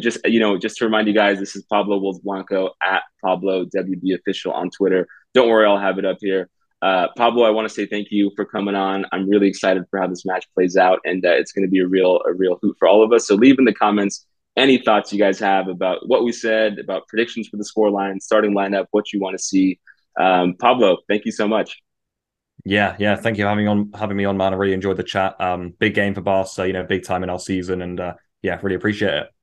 just 0.00 0.18
you 0.26 0.40
know, 0.40 0.58
just 0.58 0.78
to 0.78 0.84
remind 0.84 1.06
you 1.06 1.14
guys, 1.14 1.38
this 1.38 1.54
is 1.54 1.62
Pablo 1.62 1.98
Wolves 1.98 2.18
Blanco 2.18 2.70
at 2.82 3.04
Pablo 3.24 3.64
WB 3.66 4.14
official 4.14 4.52
on 4.52 4.70
Twitter. 4.70 5.06
Don't 5.34 5.48
worry, 5.48 5.66
I'll 5.66 5.78
have 5.78 5.98
it 5.98 6.04
up 6.04 6.18
here. 6.20 6.48
Uh, 6.82 7.08
Pablo, 7.16 7.44
I 7.44 7.50
want 7.50 7.68
to 7.68 7.74
say 7.74 7.86
thank 7.86 8.08
you 8.10 8.30
for 8.36 8.44
coming 8.44 8.74
on. 8.74 9.06
I'm 9.12 9.28
really 9.28 9.48
excited 9.48 9.84
for 9.90 9.98
how 9.98 10.06
this 10.06 10.26
match 10.26 10.46
plays 10.54 10.76
out, 10.76 11.00
and 11.04 11.24
uh, 11.24 11.30
it's 11.30 11.52
going 11.52 11.66
to 11.66 11.70
be 11.70 11.80
a 11.80 11.86
real 11.86 12.20
a 12.26 12.32
real 12.32 12.58
hoot 12.60 12.76
for 12.78 12.88
all 12.88 13.02
of 13.02 13.12
us. 13.12 13.26
So 13.26 13.34
leave 13.34 13.58
in 13.58 13.64
the 13.64 13.72
comments 13.72 14.26
any 14.56 14.78
thoughts 14.78 15.12
you 15.12 15.18
guys 15.18 15.38
have 15.38 15.68
about 15.68 16.08
what 16.08 16.24
we 16.24 16.32
said, 16.32 16.78
about 16.78 17.06
predictions 17.08 17.48
for 17.48 17.56
the 17.56 17.64
score 17.64 17.90
line, 17.90 18.20
starting 18.20 18.52
lineup, 18.52 18.86
what 18.90 19.12
you 19.12 19.20
want 19.20 19.36
to 19.36 19.42
see. 19.42 19.78
Um, 20.18 20.54
Pablo, 20.58 20.98
thank 21.08 21.24
you 21.26 21.32
so 21.32 21.46
much. 21.46 21.82
Yeah, 22.64 22.96
yeah. 22.98 23.16
Thank 23.16 23.38
you 23.38 23.44
for 23.44 23.48
having 23.48 23.68
on 23.68 23.92
having 23.94 24.16
me 24.16 24.24
on, 24.24 24.36
man. 24.36 24.52
I 24.52 24.56
really 24.56 24.72
enjoyed 24.72 24.96
the 24.96 25.02
chat. 25.02 25.40
Um, 25.40 25.74
big 25.78 25.94
game 25.94 26.14
for 26.14 26.20
Barca, 26.20 26.66
you 26.66 26.72
know, 26.72 26.82
big 26.82 27.04
time 27.04 27.22
in 27.22 27.30
our 27.30 27.38
season, 27.38 27.82
and 27.82 28.00
uh, 28.00 28.14
yeah, 28.42 28.58
really 28.62 28.76
appreciate 28.76 29.14
it. 29.14 29.35